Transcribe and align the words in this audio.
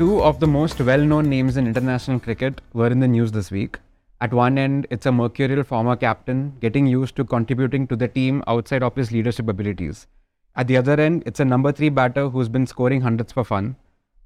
Two 0.00 0.22
of 0.22 0.40
the 0.40 0.46
most 0.46 0.80
well 0.80 1.04
known 1.04 1.28
names 1.28 1.58
in 1.58 1.66
international 1.66 2.18
cricket 2.18 2.62
were 2.72 2.86
in 2.86 3.00
the 3.00 3.06
news 3.06 3.32
this 3.32 3.50
week. 3.50 3.78
At 4.22 4.32
one 4.32 4.56
end, 4.56 4.86
it's 4.88 5.04
a 5.04 5.12
mercurial 5.12 5.62
former 5.62 5.94
captain 5.94 6.56
getting 6.58 6.86
used 6.86 7.16
to 7.16 7.24
contributing 7.26 7.86
to 7.88 7.96
the 7.96 8.08
team 8.08 8.42
outside 8.46 8.82
of 8.82 8.96
his 8.96 9.12
leadership 9.12 9.46
abilities. 9.46 10.06
At 10.56 10.68
the 10.68 10.78
other 10.78 10.98
end, 10.98 11.24
it's 11.26 11.38
a 11.38 11.44
number 11.44 11.70
three 11.70 11.90
batter 11.90 12.30
who's 12.30 12.48
been 12.48 12.66
scoring 12.66 13.02
hundreds 13.02 13.34
for 13.34 13.44
fun. 13.44 13.76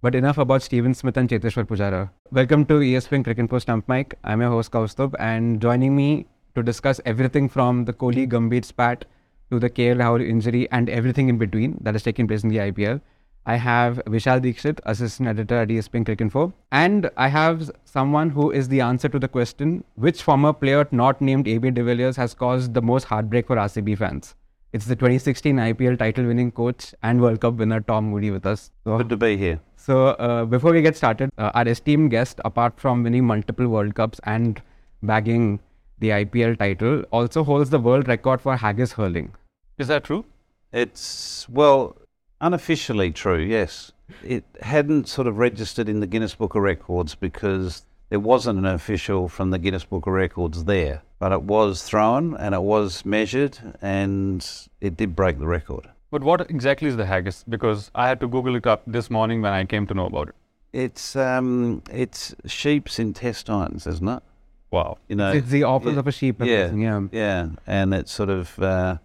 But 0.01 0.15
enough 0.15 0.39
about 0.39 0.63
Steven 0.63 0.95
Smith 0.95 1.17
and 1.17 1.29
Cheteshwar 1.29 1.65
Pujara. 1.65 2.09
Welcome 2.31 2.67
to 2.67 2.75
ESPN 2.75 3.25
Cricket 3.25 3.51
Post 3.51 3.65
Stump 3.65 3.89
Mic. 3.89 4.17
I'm 4.23 4.43
your 4.43 4.51
host 4.51 4.71
Kaustubh, 4.71 5.17
and 5.19 5.61
joining 5.61 5.97
me 5.97 6.29
to 6.55 6.63
discuss 6.63 7.01
everything 7.05 7.49
from 7.49 7.85
the 7.85 7.93
Kohli 7.93 8.29
Gambhir 8.29 8.65
spat 8.65 9.07
to 9.51 9.59
the 9.59 9.71
KL 9.71 9.97
Rahul 9.97 10.25
injury 10.25 10.69
and 10.71 10.89
everything 10.89 11.29
in 11.29 11.37
between 11.37 11.79
that 11.81 11.97
has 11.97 12.05
taken 12.05 12.29
place 12.29 12.45
in 12.45 12.51
the 12.51 12.59
IPL. 12.59 13.01
I 13.47 13.57
have 13.57 14.01
Vishal 14.07 14.41
Dikshit, 14.41 14.81
assistant 14.85 15.29
editor 15.29 15.57
at 15.57 15.69
ESPNcricinfo, 15.69 16.53
and 16.73 17.11
I 17.19 17.29
have 17.29 17.71
someone 17.85 18.31
who 18.31 18.51
is 18.51 18.69
the 18.69 18.81
answer 18.81 19.09
to 19.11 19.19
the 19.19 19.29
question 19.29 19.85
which 19.97 20.23
former 20.23 20.53
player 20.55 20.89
not 20.93 21.21
named 21.21 21.47
AB 21.47 21.71
de 21.73 21.85
Villiers 21.85 22.17
has 22.17 22.33
caused 22.33 22.73
the 22.73 22.81
most 22.81 23.05
heartbreak 23.05 23.47
for 23.47 23.57
RCB 23.57 23.99
fans. 23.99 24.35
It's 24.73 24.87
the 24.87 24.97
2016 24.97 25.57
IPL 25.57 25.99
title 25.99 26.25
winning 26.25 26.53
coach 26.53 26.95
and 27.03 27.21
World 27.21 27.41
Cup 27.43 27.55
winner 27.55 27.81
Tom 27.81 28.07
Moody 28.11 28.31
with 28.31 28.47
us. 28.47 28.71
So, 28.83 28.97
Good 28.97 29.11
to 29.11 29.17
be 29.19 29.37
here. 29.37 29.61
so 29.77 30.07
uh, 30.09 30.47
before 30.47 30.73
we 30.73 30.81
get 30.81 30.97
started, 30.97 31.31
uh, 31.37 31.51
our 31.55 31.69
esteemed 31.69 32.11
guest, 32.11 32.41
apart 32.47 32.81
from 32.81 33.03
winning 33.03 33.27
multiple 33.27 33.69
World 33.69 33.95
Cups 33.95 34.21
and 34.25 34.61
bagging 35.03 35.61
the 35.99 36.09
IPL 36.09 36.59
title, 36.59 37.05
also 37.13 37.45
holds 37.45 37.69
the 37.71 37.79
world 37.79 38.09
record 38.09 38.41
for 38.41 38.57
haggis 38.57 38.93
hurling. 38.93 39.35
Is 39.79 39.89
that 39.89 40.03
true? 40.05 40.25
It's, 40.73 41.47
well, 41.49 41.97
unofficially 42.41 43.11
true, 43.13 43.39
yes. 43.39 43.93
It 44.23 44.45
hadn't 44.61 45.09
sort 45.09 45.27
of 45.27 45.39
registered 45.39 45.89
in 45.89 46.01
the 46.01 46.07
Guinness 46.07 46.35
Book 46.35 46.55
of 46.55 46.63
Records 46.63 47.15
because 47.15 47.85
there 48.11 48.21
wasn't 48.21 48.59
an 48.59 48.67
official 48.67 49.29
from 49.29 49.51
the 49.51 49.59
Guinness 49.59 49.85
Book 49.85 50.07
of 50.07 50.13
Records 50.13 50.65
there. 50.65 51.03
But 51.19 51.33
it 51.33 51.43
was 51.43 51.83
thrown 51.83 52.37
and 52.37 52.55
it 52.55 52.63
was 52.63 53.05
measured 53.05 53.59
and 53.81 54.47
it 54.81 54.97
did 54.97 55.17
break 55.17 55.39
the 55.39 55.47
record. 55.47 55.89
But 56.11 56.23
what 56.23 56.49
exactly 56.51 56.89
is 56.89 56.97
the 56.97 57.07
haggis? 57.07 57.45
Because 57.49 57.91
I 57.95 58.09
had 58.09 58.21
to 58.21 58.29
Google 58.29 58.57
it 58.57 58.67
up 58.67 58.83
this 58.87 59.11
morning 59.11 59.43
when 59.43 59.53
I 59.53 59.65
came 59.65 59.87
to 59.87 59.95
know 59.95 60.07
about 60.07 60.29
it. 60.29 60.35
It's, 60.73 61.17
um, 61.17 61.83
it's 61.91 62.35
sheep's 62.47 62.99
intestines, 62.99 63.87
isn't 63.87 64.09
it? 64.09 64.23
Wow. 64.71 64.99
You 65.09 65.17
know, 65.17 65.31
it's 65.33 65.51
the 65.51 65.63
opposite 65.63 65.93
yeah, 65.93 65.99
of 66.01 66.07
a 66.09 66.13
sheep. 66.13 66.41
Yeah. 66.41 66.73
yeah. 66.75 67.01
Yeah, 67.13 67.49
and 67.67 67.95
it's 67.95 68.13
sort 68.13 68.29
of 68.29 68.59
uh, 68.61 68.99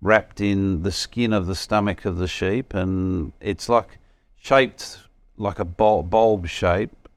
wrapped 0.00 0.40
in 0.40 0.82
the 0.82 0.92
skin 0.92 1.32
of 1.32 1.46
the 1.46 1.54
stomach 1.54 2.04
of 2.04 2.18
the 2.18 2.28
sheep, 2.28 2.74
and 2.74 3.32
it's 3.40 3.68
like 3.68 3.98
shaped 4.36 4.98
like 5.36 5.58
a 5.58 5.64
bulb 5.64 6.46
shape. 6.46 7.08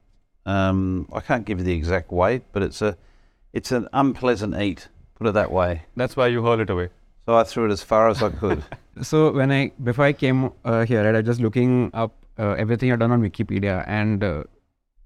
Um, 0.44 1.08
I 1.12 1.20
can't 1.20 1.44
give 1.44 1.58
you 1.58 1.64
the 1.64 1.74
exact 1.74 2.10
weight, 2.10 2.42
but 2.52 2.62
it's 2.62 2.82
a 2.82 2.96
it's 3.52 3.72
an 3.72 3.88
unpleasant 3.92 4.60
eat. 4.60 4.88
Put 5.14 5.26
it 5.26 5.34
that 5.34 5.52
way. 5.52 5.82
That's 5.94 6.16
why 6.16 6.28
you 6.28 6.42
hurl 6.42 6.60
it 6.60 6.70
away. 6.70 6.88
So 7.26 7.36
I 7.36 7.44
threw 7.44 7.66
it 7.66 7.72
as 7.72 7.82
far 7.82 8.08
as 8.08 8.22
I 8.22 8.30
could. 8.30 8.62
So 9.00 9.32
when 9.32 9.50
I 9.50 9.72
before 9.82 10.04
I 10.04 10.12
came 10.12 10.52
uh, 10.66 10.84
here, 10.84 11.02
right, 11.02 11.14
I 11.14 11.18
was 11.20 11.26
just 11.26 11.40
looking 11.40 11.90
up 11.94 12.12
uh, 12.38 12.50
everything 12.58 12.92
I've 12.92 12.98
done 12.98 13.10
on 13.10 13.22
Wikipedia, 13.22 13.84
and 13.86 14.22
uh, 14.22 14.42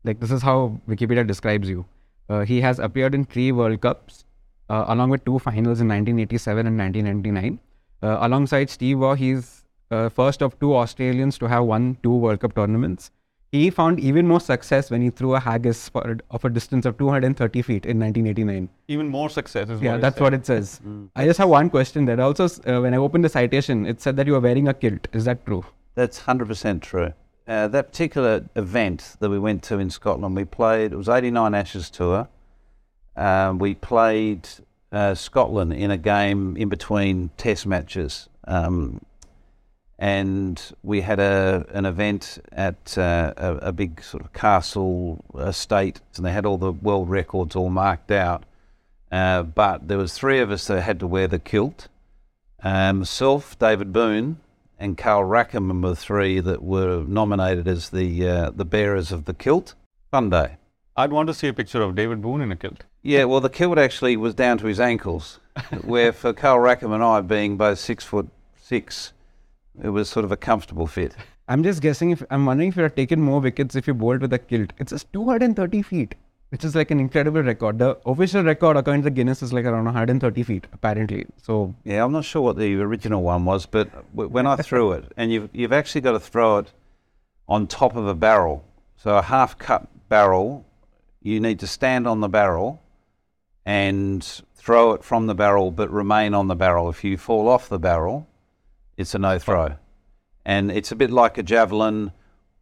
like 0.02 0.18
this 0.18 0.32
is 0.32 0.42
how 0.42 0.80
Wikipedia 0.88 1.24
describes 1.24 1.68
you. 1.68 1.84
Uh, 2.28 2.40
he 2.40 2.60
has 2.62 2.80
appeared 2.80 3.14
in 3.14 3.24
three 3.24 3.52
World 3.52 3.80
Cups, 3.80 4.24
uh, 4.68 4.86
along 4.88 5.10
with 5.10 5.24
two 5.24 5.38
finals 5.38 5.80
in 5.80 5.86
1987 5.86 6.66
and 6.66 6.76
1999. 6.76 7.60
Uh, 8.02 8.18
alongside 8.20 8.70
Steve 8.70 8.98
Waugh, 8.98 9.14
he's 9.14 9.64
uh, 9.90 10.08
first 10.08 10.42
of 10.42 10.58
two 10.60 10.74
Australians 10.76 11.38
to 11.38 11.46
have 11.48 11.64
won 11.64 11.96
two 12.02 12.14
World 12.14 12.40
Cup 12.40 12.54
tournaments. 12.54 13.10
He 13.52 13.70
found 13.70 14.00
even 14.00 14.26
more 14.26 14.40
success 14.40 14.90
when 14.90 15.00
he 15.00 15.10
threw 15.10 15.34
a 15.34 15.40
haggis 15.40 15.88
for, 15.88 16.18
of 16.30 16.44
a 16.44 16.50
distance 16.50 16.84
of 16.84 16.98
230 16.98 17.62
feet 17.62 17.86
in 17.86 17.98
1989. 18.00 18.68
Even 18.88 19.08
more 19.08 19.30
success 19.30 19.70
is 19.70 19.80
Yeah, 19.80 19.92
what 19.92 20.00
that's 20.02 20.16
said. 20.16 20.22
what 20.24 20.34
it 20.34 20.44
says. 20.44 20.80
Mm. 20.86 21.08
I 21.16 21.24
just 21.24 21.38
have 21.38 21.48
one 21.48 21.70
question 21.70 22.04
there. 22.04 22.20
Also, 22.20 22.44
uh, 22.46 22.80
when 22.82 22.92
I 22.92 22.96
opened 22.98 23.24
the 23.24 23.28
citation, 23.28 23.86
it 23.86 24.00
said 24.00 24.16
that 24.16 24.26
you 24.26 24.32
were 24.34 24.40
wearing 24.40 24.68
a 24.68 24.74
kilt. 24.74 25.06
Is 25.12 25.24
that 25.24 25.46
true? 25.46 25.64
That's 25.94 26.18
hundred 26.18 26.48
percent 26.48 26.82
true. 26.82 27.12
Uh, 27.48 27.68
that 27.68 27.92
particular 27.92 28.44
event 28.56 29.16
that 29.20 29.30
we 29.30 29.38
went 29.38 29.62
to 29.62 29.78
in 29.78 29.88
Scotland, 29.88 30.34
we 30.36 30.44
played. 30.44 30.92
It 30.92 30.96
was 30.96 31.08
eighty 31.08 31.30
nine 31.30 31.54
Ashes 31.54 31.88
tour. 31.88 32.28
Um, 33.16 33.58
we 33.58 33.74
played 33.76 34.46
uh, 34.92 35.14
Scotland 35.14 35.72
in 35.72 35.90
a 35.90 35.96
game 35.96 36.56
in 36.56 36.68
between 36.68 37.30
Test 37.36 37.66
matches, 37.66 38.28
um, 38.44 39.00
and 39.98 40.60
we 40.82 41.00
had 41.00 41.18
a 41.18 41.66
an 41.70 41.86
event 41.86 42.38
at 42.52 42.96
uh, 42.98 43.32
a, 43.36 43.54
a 43.56 43.72
big 43.72 44.02
sort 44.02 44.24
of 44.24 44.32
castle 44.32 45.24
estate, 45.38 46.00
and 46.16 46.24
they 46.24 46.32
had 46.32 46.46
all 46.46 46.58
the 46.58 46.72
world 46.72 47.08
records 47.08 47.56
all 47.56 47.70
marked 47.70 48.10
out. 48.10 48.44
Uh, 49.10 49.42
but 49.42 49.88
there 49.88 49.98
was 49.98 50.12
three 50.12 50.40
of 50.40 50.50
us 50.50 50.66
that 50.66 50.80
had 50.80 51.00
to 51.00 51.06
wear 51.06 51.28
the 51.28 51.38
kilt. 51.38 51.88
Um, 52.62 52.98
myself, 52.98 53.58
David 53.58 53.92
Boon, 53.92 54.40
and 54.78 54.98
Carl 54.98 55.24
Rackemann 55.24 55.82
were 55.82 55.94
three 55.94 56.40
that 56.40 56.62
were 56.62 57.04
nominated 57.06 57.68
as 57.68 57.90
the 57.90 58.28
uh, 58.28 58.50
the 58.50 58.64
bearers 58.64 59.12
of 59.12 59.24
the 59.24 59.34
kilt. 59.34 59.74
Fun 60.10 60.30
day. 60.30 60.56
I'd 60.96 61.12
want 61.12 61.28
to 61.28 61.34
see 61.34 61.48
a 61.48 61.52
picture 61.52 61.82
of 61.82 61.94
David 61.94 62.22
Boon 62.22 62.40
in 62.40 62.50
a 62.50 62.56
kilt. 62.56 62.84
Yeah, 63.06 63.22
well, 63.22 63.40
the 63.40 63.48
kilt 63.48 63.78
actually 63.78 64.16
was 64.16 64.34
down 64.34 64.58
to 64.58 64.66
his 64.66 64.80
ankles, 64.80 65.38
where 65.84 66.12
for 66.12 66.32
Carl 66.32 66.58
Rackemann 66.58 66.96
and 66.96 67.04
I, 67.04 67.20
being 67.20 67.56
both 67.56 67.78
six 67.78 68.02
foot 68.02 68.28
six, 68.60 69.12
it 69.80 69.90
was 69.90 70.08
sort 70.08 70.24
of 70.24 70.32
a 70.32 70.36
comfortable 70.36 70.88
fit. 70.88 71.14
I'm 71.46 71.62
just 71.62 71.80
guessing 71.80 72.10
if 72.10 72.24
I'm 72.30 72.44
wondering 72.46 72.70
if 72.70 72.76
you 72.76 72.82
have 72.82 72.96
taken 72.96 73.20
more 73.20 73.38
wickets 73.40 73.76
if 73.76 73.86
you 73.86 73.94
bowled 73.94 74.22
with 74.22 74.32
a 74.32 74.40
kilt. 74.40 74.72
It's 74.78 74.90
just 74.90 75.12
230 75.12 75.82
feet, 75.82 76.16
which 76.48 76.64
is 76.64 76.74
like 76.74 76.90
an 76.90 76.98
incredible 76.98 77.44
record. 77.44 77.78
The 77.78 77.96
official 78.04 78.42
record 78.42 78.76
according 78.76 79.04
to 79.04 79.10
Guinness 79.10 79.40
is 79.40 79.52
like 79.52 79.66
around 79.66 79.84
130 79.84 80.42
feet, 80.42 80.66
apparently. 80.72 81.26
So 81.40 81.76
Yeah, 81.84 82.04
I'm 82.04 82.10
not 82.10 82.24
sure 82.24 82.42
what 82.42 82.56
the 82.56 82.74
original 82.80 83.22
one 83.22 83.44
was, 83.44 83.66
but 83.66 83.88
w- 84.16 84.28
when 84.28 84.48
I 84.48 84.56
threw 84.70 84.90
it, 84.90 85.12
and 85.16 85.30
you've 85.30 85.48
you've 85.52 85.72
actually 85.72 86.00
got 86.00 86.12
to 86.12 86.20
throw 86.20 86.58
it 86.58 86.72
on 87.48 87.68
top 87.68 87.94
of 87.94 88.08
a 88.08 88.16
barrel, 88.16 88.64
so 88.96 89.16
a 89.16 89.22
half 89.22 89.56
cut 89.58 89.86
barrel, 90.08 90.66
you 91.22 91.38
need 91.38 91.60
to 91.60 91.68
stand 91.68 92.08
on 92.08 92.18
the 92.18 92.28
barrel 92.28 92.82
and 93.66 94.22
throw 94.54 94.92
it 94.92 95.02
from 95.04 95.26
the 95.26 95.34
barrel, 95.34 95.72
but 95.72 95.90
remain 95.90 96.32
on 96.32 96.46
the 96.46 96.54
barrel. 96.54 96.88
If 96.88 97.02
you 97.02 97.18
fall 97.18 97.48
off 97.48 97.68
the 97.68 97.80
barrel, 97.80 98.28
it's 98.96 99.14
a 99.14 99.18
no 99.18 99.38
throw, 99.38 99.76
and 100.44 100.70
it's 100.70 100.92
a 100.92 100.96
bit 100.96 101.10
like 101.10 101.36
a 101.36 101.42
javelin 101.42 102.12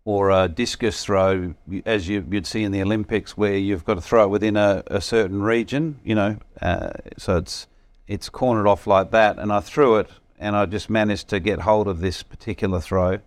or 0.06 0.30
a 0.30 0.48
discus 0.48 1.04
throw, 1.04 1.54
as 1.86 2.08
you, 2.08 2.26
you'd 2.30 2.46
see 2.46 2.62
in 2.62 2.72
the 2.72 2.82
Olympics, 2.82 3.36
where 3.36 3.56
you've 3.56 3.84
got 3.84 3.94
to 3.94 4.00
throw 4.00 4.24
it 4.24 4.28
within 4.28 4.56
a, 4.56 4.82
a 4.88 5.00
certain 5.00 5.42
region, 5.42 5.98
you 6.04 6.14
know. 6.14 6.38
Uh, 6.60 6.90
so 7.16 7.36
it's 7.36 7.66
it's 8.06 8.28
cornered 8.28 8.66
off 8.66 8.86
like 8.86 9.10
that, 9.12 9.38
and 9.38 9.52
I 9.52 9.60
threw 9.60 9.96
it, 9.96 10.10
and 10.38 10.56
I 10.56 10.66
just 10.66 10.90
managed 10.90 11.28
to 11.28 11.40
get 11.40 11.60
hold 11.60 11.86
of 11.86 12.00
this 12.00 12.22
particular 12.22 12.80
throw, 12.80 13.20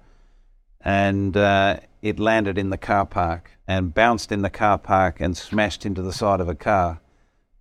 and 0.82 1.38
uh, 1.38 1.80
it 2.02 2.20
landed 2.20 2.58
in 2.58 2.70
the 2.70 2.78
car 2.78 3.06
park 3.06 3.52
and 3.68 3.94
bounced 3.94 4.32
in 4.32 4.42
the 4.42 4.50
car 4.50 4.78
park 4.78 5.20
and 5.20 5.38
smashed 5.38 5.86
into 5.86 6.02
the 6.02 6.14
side 6.14 6.40
of 6.40 6.50
a 6.50 6.56
car. 6.56 7.02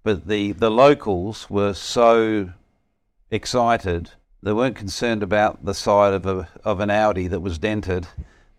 But 0.06 0.28
the 0.28 0.52
the 0.52 0.70
locals 0.70 1.50
were 1.50 1.74
so 1.74 2.52
excited 3.32 4.12
they 4.40 4.52
weren't 4.52 4.76
concerned 4.76 5.24
about 5.24 5.64
the 5.64 5.74
side 5.74 6.14
of 6.14 6.24
a 6.26 6.48
of 6.64 6.78
an 6.78 6.90
Audi 6.90 7.26
that 7.26 7.40
was 7.40 7.58
dented. 7.58 8.06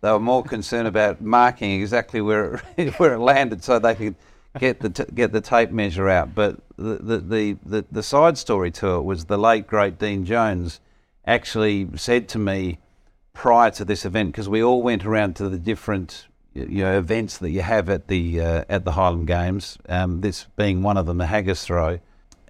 They 0.02 0.12
were 0.12 0.20
more 0.20 0.44
concerned 0.44 0.86
about 0.86 1.22
marking 1.22 1.80
exactly 1.80 2.20
where 2.20 2.60
it, 2.76 2.92
where 2.98 3.14
it 3.14 3.20
landed, 3.20 3.64
so 3.64 3.78
they 3.78 3.94
could 3.94 4.14
get 4.58 4.80
the 4.80 4.90
t- 4.90 5.10
get 5.14 5.32
the 5.32 5.40
tape 5.40 5.70
measure 5.70 6.10
out. 6.10 6.34
But 6.34 6.58
the 6.76 7.16
the, 7.16 7.56
the 7.64 7.84
the 7.90 8.02
side 8.02 8.36
story 8.36 8.70
to 8.72 8.96
it 8.96 9.04
was 9.04 9.24
the 9.24 9.38
late 9.38 9.66
great 9.66 9.98
Dean 9.98 10.26
Jones 10.26 10.80
actually 11.26 11.88
said 11.96 12.28
to 12.28 12.38
me 12.38 12.76
prior 13.32 13.70
to 13.70 13.86
this 13.86 14.04
event 14.04 14.32
because 14.32 14.50
we 14.50 14.62
all 14.62 14.82
went 14.82 15.06
around 15.06 15.36
to 15.36 15.48
the 15.48 15.58
different 15.58 16.26
you 16.66 16.82
know 16.82 16.98
events 16.98 17.38
that 17.38 17.50
you 17.50 17.62
have 17.62 17.88
at 17.88 18.08
the 18.08 18.40
uh, 18.40 18.64
at 18.68 18.84
the 18.84 18.92
Highland 18.92 19.26
Games. 19.26 19.78
Um, 19.88 20.20
this 20.20 20.46
being 20.56 20.82
one 20.82 20.96
of 20.96 21.06
them, 21.06 21.18
the 21.18 21.26
haggis 21.26 21.64
throw. 21.64 22.00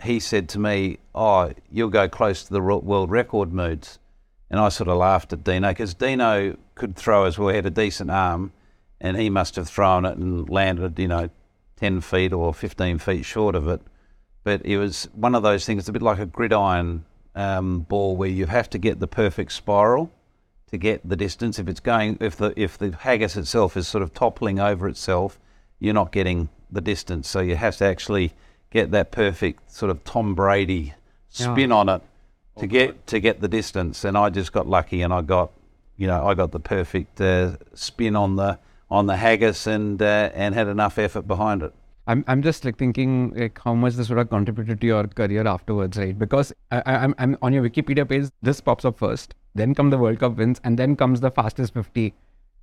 He 0.02 0.20
said 0.20 0.48
to 0.50 0.58
me, 0.58 0.98
"Oh, 1.14 1.52
you'll 1.70 1.90
go 1.90 2.08
close 2.08 2.44
to 2.44 2.52
the 2.52 2.60
world 2.60 3.10
record 3.10 3.52
moods." 3.52 3.98
And 4.50 4.58
I 4.58 4.70
sort 4.70 4.88
of 4.88 4.96
laughed 4.96 5.32
at 5.32 5.44
Dino 5.44 5.68
because 5.68 5.94
Dino 5.94 6.56
could 6.74 6.96
throw 6.96 7.24
as 7.24 7.38
well. 7.38 7.48
He 7.48 7.56
had 7.56 7.66
a 7.66 7.70
decent 7.70 8.10
arm, 8.10 8.52
and 9.00 9.16
he 9.16 9.28
must 9.28 9.56
have 9.56 9.68
thrown 9.68 10.04
it 10.04 10.16
and 10.16 10.48
landed, 10.48 10.98
you 10.98 11.08
know, 11.08 11.28
10 11.76 12.00
feet 12.00 12.32
or 12.32 12.54
15 12.54 12.98
feet 12.98 13.24
short 13.24 13.54
of 13.54 13.68
it. 13.68 13.82
But 14.44 14.64
it 14.64 14.78
was 14.78 15.08
one 15.14 15.34
of 15.34 15.42
those 15.42 15.66
things, 15.66 15.86
a 15.88 15.92
bit 15.92 16.00
like 16.00 16.18
a 16.18 16.24
gridiron 16.24 17.04
um, 17.34 17.80
ball 17.80 18.16
where 18.16 18.30
you 18.30 18.46
have 18.46 18.70
to 18.70 18.78
get 18.78 19.00
the 19.00 19.06
perfect 19.06 19.52
spiral 19.52 20.10
to 20.70 20.78
get 20.78 21.08
the 21.08 21.16
distance. 21.16 21.58
If 21.58 21.68
it's 21.68 21.80
going, 21.80 22.18
if 22.20 22.36
the 22.36 22.52
if 22.56 22.78
the 22.78 22.92
haggis 22.92 23.36
itself 23.36 23.76
is 23.76 23.88
sort 23.88 24.02
of 24.02 24.14
toppling 24.14 24.60
over 24.60 24.88
itself, 24.88 25.38
you're 25.78 25.94
not 25.94 26.12
getting 26.12 26.48
the 26.70 26.80
distance. 26.80 27.28
So 27.28 27.40
you 27.40 27.56
have 27.56 27.76
to 27.78 27.84
actually 27.84 28.34
get 28.70 28.90
that 28.90 29.10
perfect 29.10 29.70
sort 29.70 29.90
of 29.90 30.04
Tom 30.04 30.34
Brady 30.34 30.94
spin 31.28 31.72
on 31.72 31.88
it 31.88 32.02
to 32.58 32.66
get 32.66 33.06
to 33.06 33.20
get 33.20 33.40
the 33.40 33.48
distance. 33.48 34.04
And 34.04 34.16
I 34.16 34.30
just 34.30 34.52
got 34.52 34.66
lucky, 34.66 35.02
and 35.02 35.12
I 35.12 35.22
got, 35.22 35.52
you 35.96 36.06
know, 36.06 36.26
I 36.26 36.34
got 36.34 36.52
the 36.52 36.60
perfect 36.60 37.20
uh, 37.20 37.56
spin 37.74 38.16
on 38.16 38.36
the 38.36 38.58
on 38.90 39.06
the 39.06 39.16
haggis 39.16 39.66
and 39.66 40.00
uh, 40.00 40.30
and 40.34 40.54
had 40.54 40.68
enough 40.68 40.98
effort 40.98 41.26
behind 41.26 41.62
it. 41.62 41.74
I'm 42.06 42.24
I'm 42.26 42.42
just 42.42 42.64
like 42.64 42.78
thinking 42.78 43.34
like 43.36 43.60
how 43.62 43.74
much 43.74 43.94
this 43.94 44.08
would 44.08 44.16
have 44.18 44.30
contributed 44.30 44.80
to 44.80 44.86
your 44.86 45.06
career 45.08 45.46
afterwards, 45.46 45.98
right? 45.98 46.18
Because 46.18 46.52
I, 46.70 46.82
I 46.86 46.96
I'm 47.04 47.14
I'm 47.18 47.36
on 47.42 47.52
your 47.52 47.62
Wikipedia 47.62 48.08
page, 48.08 48.30
this 48.40 48.60
pops 48.60 48.86
up 48.86 48.98
first, 48.98 49.34
then 49.54 49.74
come 49.74 49.90
the 49.90 49.98
World 49.98 50.18
Cup 50.18 50.36
wins, 50.36 50.60
and 50.64 50.78
then 50.78 50.96
comes 50.96 51.20
the 51.20 51.30
fastest 51.30 51.74
50, 51.74 52.14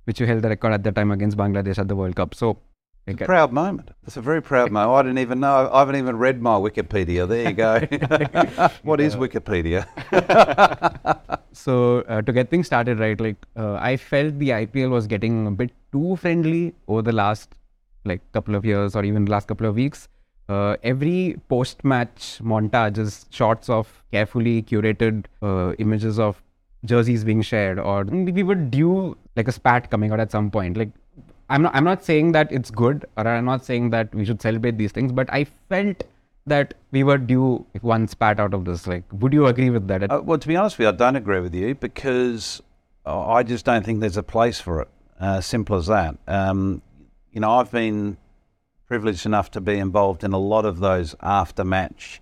which 0.04 0.20
you 0.20 0.26
held 0.26 0.42
the 0.42 0.48
record 0.48 0.72
at 0.72 0.84
the 0.84 0.92
time 0.92 1.10
against 1.10 1.36
Bangladesh 1.36 1.78
at 1.78 1.88
the 1.88 1.96
World 1.96 2.16
Cup. 2.16 2.34
So, 2.34 2.58
like, 3.06 3.18
Proud 3.18 3.52
moment. 3.52 3.90
It's 4.04 4.16
a 4.16 4.20
very 4.20 4.42
proud 4.42 4.72
moment. 4.72 4.98
I 4.98 5.02
didn't 5.02 5.18
even 5.18 5.38
know. 5.38 5.70
I 5.72 5.78
haven't 5.78 5.96
even 5.96 6.16
read 6.16 6.42
my 6.42 6.54
Wikipedia. 6.54 7.28
There 7.28 7.48
you 7.48 7.52
go. 7.52 8.68
what 8.82 9.00
is 9.00 9.14
Wikipedia? 9.14 9.86
so 11.52 12.00
uh, 12.08 12.22
to 12.22 12.32
get 12.32 12.50
things 12.50 12.66
started, 12.66 12.98
right? 12.98 13.20
Like 13.20 13.36
uh, 13.56 13.74
I 13.74 13.96
felt 13.96 14.38
the 14.40 14.48
IPL 14.48 14.90
was 14.90 15.06
getting 15.06 15.46
a 15.46 15.50
bit 15.52 15.70
too 15.92 16.16
friendly 16.16 16.74
over 16.88 17.02
the 17.02 17.12
last 17.12 17.54
like 18.04 18.20
couple 18.32 18.56
of 18.56 18.64
years 18.64 18.96
or 18.96 19.04
even 19.04 19.26
last 19.26 19.46
couple 19.46 19.66
of 19.66 19.76
weeks. 19.76 20.08
Uh, 20.48 20.76
every 20.84 21.40
post-match 21.48 22.40
montage 22.40 22.98
is 22.98 23.26
shots 23.30 23.68
of 23.68 24.02
carefully 24.12 24.62
curated 24.62 25.24
uh, 25.42 25.74
images 25.78 26.18
of 26.20 26.42
jerseys 26.86 27.24
being 27.24 27.42
shared, 27.42 27.78
or 27.78 28.04
we 28.04 28.42
were 28.42 28.54
due 28.54 29.16
like 29.36 29.48
a 29.48 29.52
spat 29.52 29.90
coming 29.90 30.12
out 30.12 30.20
at 30.20 30.30
some 30.30 30.50
point. 30.50 30.76
Like 30.76 30.90
I'm 31.48 31.62
not 31.62 31.74
I'm 31.74 31.84
not 31.84 32.04
saying 32.04 32.32
that 32.32 32.50
it's 32.50 32.70
good, 32.70 33.06
or 33.16 33.26
I'm 33.26 33.44
not 33.44 33.64
saying 33.64 33.90
that 33.90 34.14
we 34.14 34.24
should 34.24 34.42
celebrate 34.42 34.78
these 34.78 34.92
things, 34.92 35.12
but 35.12 35.32
I 35.32 35.44
felt 35.68 36.04
that 36.46 36.74
we 36.92 37.02
were 37.02 37.18
due 37.18 37.66
one 37.80 38.06
spat 38.08 38.40
out 38.40 38.54
of 38.54 38.64
this. 38.64 38.86
Like, 38.86 39.04
would 39.12 39.32
you 39.32 39.46
agree 39.46 39.70
with 39.70 39.88
that? 39.88 40.10
Uh, 40.10 40.22
well, 40.24 40.38
to 40.38 40.48
be 40.48 40.56
honest 40.56 40.78
with 40.78 40.84
you, 40.84 40.88
I 40.88 40.92
don't 40.92 41.16
agree 41.16 41.40
with 41.40 41.54
you 41.54 41.74
because 41.74 42.62
uh, 43.04 43.28
I 43.28 43.42
just 43.42 43.64
don't 43.64 43.84
think 43.84 44.00
there's 44.00 44.16
a 44.16 44.22
place 44.22 44.60
for 44.60 44.82
it. 44.82 44.88
Uh, 45.18 45.40
simple 45.40 45.76
as 45.76 45.86
that. 45.86 46.16
Um, 46.26 46.82
you 47.32 47.40
know, 47.40 47.50
I've 47.52 47.70
been 47.70 48.16
privileged 48.86 49.26
enough 49.26 49.50
to 49.52 49.60
be 49.60 49.78
involved 49.78 50.24
in 50.24 50.32
a 50.32 50.38
lot 50.38 50.64
of 50.64 50.78
those 50.78 51.14
after 51.20 51.64
match 51.64 52.20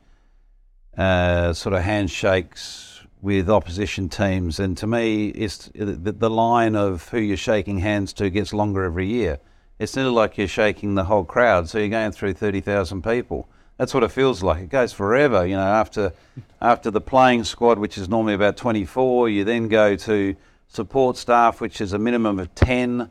uh, 0.96 1.52
sort 1.52 1.74
of 1.74 1.82
handshakes 1.82 2.93
with 3.24 3.48
opposition 3.48 4.10
teams. 4.10 4.60
And 4.60 4.76
to 4.76 4.86
me, 4.86 5.28
it's 5.28 5.70
the, 5.74 6.12
the 6.12 6.28
line 6.28 6.76
of 6.76 7.08
who 7.08 7.18
you're 7.18 7.38
shaking 7.38 7.78
hands 7.78 8.12
to 8.12 8.28
gets 8.28 8.52
longer 8.52 8.84
every 8.84 9.06
year. 9.06 9.38
It's 9.78 9.96
nearly 9.96 10.10
like 10.10 10.36
you're 10.36 10.46
shaking 10.46 10.94
the 10.94 11.04
whole 11.04 11.24
crowd, 11.24 11.70
so 11.70 11.78
you're 11.78 11.88
going 11.88 12.12
through 12.12 12.34
30,000 12.34 13.02
people. 13.02 13.48
That's 13.78 13.94
what 13.94 14.02
it 14.02 14.12
feels 14.12 14.42
like. 14.42 14.64
It 14.64 14.68
goes 14.68 14.92
forever. 14.92 15.46
You 15.46 15.56
know, 15.56 15.62
after 15.62 16.12
after 16.60 16.90
the 16.90 17.00
playing 17.00 17.44
squad, 17.44 17.78
which 17.78 17.96
is 17.96 18.10
normally 18.10 18.34
about 18.34 18.58
24, 18.58 19.30
you 19.30 19.42
then 19.42 19.68
go 19.68 19.96
to 19.96 20.36
support 20.68 21.16
staff, 21.16 21.62
which 21.62 21.80
is 21.80 21.94
a 21.94 21.98
minimum 21.98 22.38
of 22.38 22.54
10. 22.54 23.10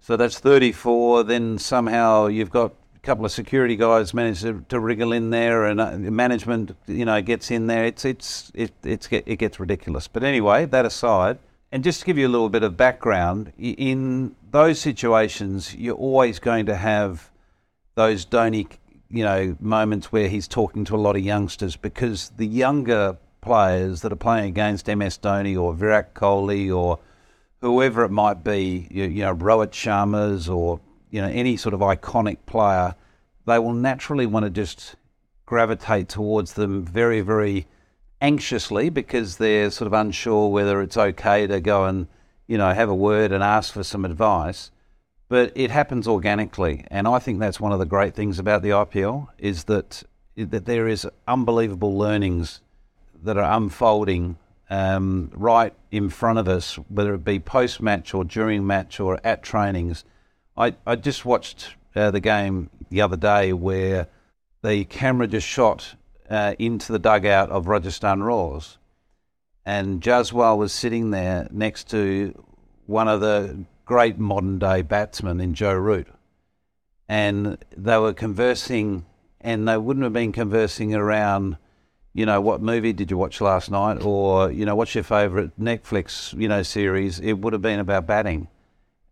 So 0.00 0.16
that's 0.16 0.38
34. 0.38 1.24
Then 1.24 1.58
somehow 1.58 2.26
you've 2.28 2.50
got 2.50 2.72
couple 3.02 3.24
of 3.24 3.32
security 3.32 3.76
guys 3.76 4.12
manage 4.12 4.42
to, 4.42 4.64
to 4.68 4.78
wriggle 4.78 5.12
in 5.12 5.30
there, 5.30 5.64
and 5.64 5.80
uh, 5.80 5.96
management, 5.96 6.76
you 6.86 7.04
know, 7.04 7.20
gets 7.22 7.50
in 7.50 7.66
there. 7.66 7.84
It's 7.84 8.04
it's 8.04 8.50
it 8.54 8.72
it's 8.84 9.08
it 9.10 9.38
gets 9.38 9.58
ridiculous. 9.58 10.08
But 10.08 10.22
anyway, 10.22 10.66
that 10.66 10.84
aside, 10.84 11.38
and 11.72 11.84
just 11.84 12.00
to 12.00 12.06
give 12.06 12.18
you 12.18 12.26
a 12.26 12.28
little 12.28 12.48
bit 12.48 12.62
of 12.62 12.76
background, 12.76 13.52
in 13.58 14.34
those 14.50 14.80
situations, 14.80 15.74
you're 15.74 15.94
always 15.94 16.38
going 16.38 16.66
to 16.66 16.76
have 16.76 17.30
those 17.94 18.26
Dhoni, 18.26 18.68
you 19.08 19.24
know, 19.24 19.56
moments 19.60 20.12
where 20.12 20.28
he's 20.28 20.48
talking 20.48 20.84
to 20.86 20.96
a 20.96 20.98
lot 20.98 21.16
of 21.16 21.22
youngsters 21.22 21.76
because 21.76 22.30
the 22.36 22.46
younger 22.46 23.16
players 23.40 24.02
that 24.02 24.12
are 24.12 24.16
playing 24.16 24.48
against 24.48 24.86
MS 24.86 25.18
Dhoni 25.18 25.60
or 25.60 25.74
Virat 25.74 26.14
Kohli 26.14 26.74
or 26.74 26.98
whoever 27.60 28.04
it 28.04 28.10
might 28.10 28.42
be, 28.42 28.88
you, 28.90 29.04
you 29.04 29.22
know, 29.22 29.34
Rohit 29.34 29.70
Sharma's 29.70 30.48
or 30.48 30.80
you 31.10 31.20
know 31.20 31.28
any 31.28 31.56
sort 31.56 31.74
of 31.74 31.80
iconic 31.80 32.38
player, 32.46 32.94
they 33.46 33.58
will 33.58 33.72
naturally 33.72 34.26
want 34.26 34.44
to 34.44 34.50
just 34.50 34.96
gravitate 35.46 36.08
towards 36.08 36.52
them 36.52 36.84
very, 36.84 37.20
very 37.20 37.66
anxiously 38.20 38.88
because 38.90 39.38
they're 39.38 39.70
sort 39.70 39.86
of 39.86 39.92
unsure 39.92 40.48
whether 40.48 40.80
it's 40.80 40.96
okay 40.96 41.46
to 41.46 41.60
go 41.60 41.86
and 41.86 42.06
you 42.46 42.58
know 42.58 42.72
have 42.72 42.88
a 42.88 42.94
word 42.94 43.32
and 43.32 43.42
ask 43.42 43.72
for 43.72 43.82
some 43.82 44.04
advice. 44.04 44.70
But 45.28 45.52
it 45.54 45.70
happens 45.70 46.08
organically, 46.08 46.84
and 46.90 47.06
I 47.06 47.20
think 47.20 47.38
that's 47.38 47.60
one 47.60 47.72
of 47.72 47.78
the 47.78 47.86
great 47.86 48.14
things 48.14 48.38
about 48.38 48.62
the 48.62 48.70
IPL 48.70 49.28
is 49.38 49.64
that 49.64 50.02
that 50.36 50.64
there 50.64 50.88
is 50.88 51.06
unbelievable 51.26 51.96
learnings 51.96 52.60
that 53.22 53.36
are 53.36 53.56
unfolding 53.56 54.36
um, 54.70 55.30
right 55.34 55.74
in 55.90 56.08
front 56.08 56.38
of 56.38 56.48
us, 56.48 56.76
whether 56.88 57.14
it 57.14 57.24
be 57.24 57.40
post 57.40 57.82
match 57.82 58.14
or 58.14 58.24
during 58.24 58.66
match 58.66 59.00
or 59.00 59.20
at 59.24 59.42
trainings. 59.42 60.04
I, 60.60 60.74
I 60.86 60.96
just 60.96 61.24
watched 61.24 61.74
uh, 61.96 62.10
the 62.10 62.20
game 62.20 62.68
the 62.90 63.00
other 63.00 63.16
day 63.16 63.54
where 63.54 64.08
the 64.62 64.84
camera 64.84 65.26
just 65.26 65.46
shot 65.46 65.94
uh, 66.28 66.54
into 66.58 66.92
the 66.92 66.98
dugout 66.98 67.50
of 67.50 67.66
Rajasthan 67.66 68.22
Royals, 68.22 68.76
and 69.64 70.02
Jaiswal 70.02 70.58
was 70.58 70.74
sitting 70.74 71.12
there 71.12 71.48
next 71.50 71.88
to 71.92 72.34
one 72.84 73.08
of 73.08 73.22
the 73.22 73.64
great 73.86 74.18
modern 74.18 74.58
day 74.58 74.82
batsmen 74.82 75.40
in 75.40 75.54
Joe 75.54 75.74
Root, 75.74 76.08
and 77.08 77.56
they 77.74 77.96
were 77.96 78.12
conversing, 78.12 79.06
and 79.40 79.66
they 79.66 79.78
wouldn't 79.78 80.04
have 80.04 80.12
been 80.12 80.32
conversing 80.32 80.94
around 80.94 81.56
you 82.12 82.26
know, 82.26 82.40
what 82.40 82.60
movie 82.60 82.92
did 82.92 83.10
you 83.10 83.16
watch 83.16 83.40
last 83.40 83.70
night, 83.70 84.02
or 84.02 84.50
you 84.50 84.66
know, 84.66 84.74
what's 84.74 84.94
your 84.94 85.04
favourite 85.04 85.58
Netflix, 85.58 86.38
you 86.38 86.48
know, 86.48 86.62
series? 86.62 87.18
It 87.20 87.34
would 87.34 87.54
have 87.54 87.62
been 87.62 87.78
about 87.78 88.06
batting, 88.06 88.48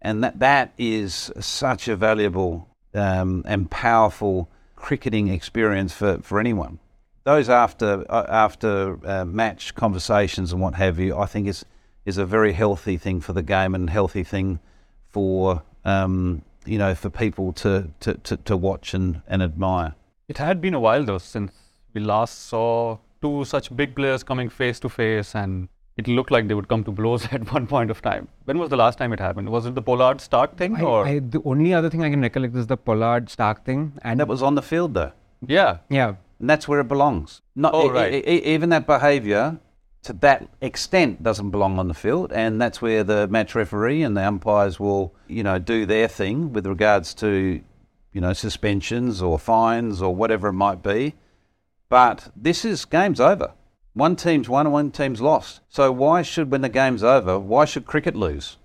and 0.00 0.22
that 0.22 0.38
that 0.38 0.72
is 0.78 1.32
such 1.40 1.88
a 1.88 1.96
valuable 1.96 2.68
um, 2.94 3.44
and 3.46 3.70
powerful 3.70 4.48
cricketing 4.76 5.28
experience 5.28 5.92
for, 5.92 6.18
for 6.18 6.38
anyone. 6.38 6.78
Those 7.24 7.48
after 7.48 8.06
uh, 8.08 8.24
after 8.28 8.98
uh, 9.06 9.24
match 9.24 9.74
conversations 9.74 10.52
and 10.52 10.62
what 10.62 10.74
have 10.74 10.98
you, 10.98 11.16
I 11.16 11.26
think 11.26 11.46
is 11.46 11.64
is 12.06 12.16
a 12.16 12.24
very 12.24 12.52
healthy 12.52 12.96
thing 12.96 13.20
for 13.20 13.34
the 13.34 13.42
game 13.42 13.74
and 13.74 13.90
healthy 13.90 14.24
thing 14.24 14.60
for 15.08 15.62
um, 15.84 16.42
you 16.64 16.78
know 16.78 16.94
for 16.94 17.10
people 17.10 17.52
to, 17.52 17.90
to, 18.00 18.14
to, 18.14 18.36
to 18.36 18.56
watch 18.56 18.94
and, 18.94 19.20
and 19.26 19.42
admire. 19.42 19.94
It 20.26 20.38
had 20.38 20.60
been 20.60 20.74
a 20.74 20.80
while 20.80 21.04
though 21.04 21.18
since 21.18 21.52
we 21.92 22.00
last 22.00 22.46
saw 22.46 22.98
two 23.20 23.44
such 23.44 23.74
big 23.76 23.94
players 23.94 24.22
coming 24.22 24.48
face 24.48 24.80
to 24.80 24.88
face 24.88 25.34
and 25.34 25.68
it 25.98 26.08
looked 26.08 26.30
like 26.30 26.48
they 26.48 26.54
would 26.54 26.68
come 26.68 26.82
to 26.84 26.90
blows 26.92 27.26
at 27.32 27.52
one 27.52 27.66
point 27.66 27.90
of 27.90 28.00
time. 28.00 28.28
When 28.44 28.58
was 28.58 28.70
the 28.70 28.76
last 28.76 28.98
time 28.98 29.12
it 29.12 29.20
happened? 29.20 29.50
Was 29.50 29.66
it 29.66 29.74
the 29.74 29.82
Pollard 29.82 30.18
Starc 30.18 30.56
thing 30.56 30.76
I, 30.76 30.82
or 30.82 31.06
I, 31.06 31.18
the 31.18 31.42
only 31.44 31.74
other 31.74 31.90
thing 31.90 32.02
I 32.02 32.10
can 32.10 32.20
recollect 32.22 32.54
is 32.56 32.66
the 32.68 32.76
Pollard 32.76 33.26
Starc 33.26 33.64
thing, 33.64 33.92
and 34.02 34.12
And 34.12 34.20
that 34.20 34.28
was 34.28 34.42
on 34.42 34.54
the 34.54 34.62
field 34.62 34.94
though, 34.94 35.12
yeah. 35.46 35.78
yeah, 35.90 36.14
and 36.40 36.48
that's 36.48 36.66
where 36.68 36.80
it 36.80 36.88
belongs. 36.88 37.42
Not 37.56 37.74
Oh, 37.74 37.88
e- 37.88 37.90
right. 37.90 38.14
e- 38.14 38.24
e- 38.36 38.44
even 38.54 38.68
that 38.70 38.86
behaviour 38.86 39.58
to 40.04 40.12
that 40.12 40.48
extent 40.60 41.22
doesn't 41.24 41.50
belong 41.50 41.78
on 41.78 41.88
the 41.88 41.94
field, 41.94 42.32
and 42.32 42.60
that's 42.62 42.80
where 42.80 43.02
the 43.02 43.26
match 43.28 43.54
referee 43.56 44.02
and 44.04 44.16
the 44.16 44.24
umpires 44.24 44.78
will, 44.78 45.12
you 45.26 45.42
know, 45.42 45.58
do 45.58 45.84
their 45.84 46.06
thing 46.06 46.52
with 46.52 46.66
regards 46.68 47.12
to, 47.14 47.60
you 48.12 48.20
know, 48.20 48.32
suspensions 48.32 49.20
or 49.20 49.38
fines 49.40 50.00
or 50.00 50.14
whatever 50.14 50.48
it 50.48 50.52
might 50.52 50.82
be. 50.84 51.14
But 51.88 52.30
this 52.36 52.64
is 52.64 52.84
game's 52.84 53.18
over. 53.20 53.52
One 53.98 54.14
team's 54.14 54.48
won 54.48 54.64
and 54.66 54.72
one 54.72 54.92
team's 54.92 55.20
lost. 55.20 55.60
So 55.68 55.90
why 55.90 56.22
should, 56.22 56.52
when 56.52 56.60
the 56.60 56.68
game's 56.68 57.02
over, 57.02 57.36
why 57.36 57.64
should 57.64 57.84
cricket 57.84 58.14
lose? 58.14 58.56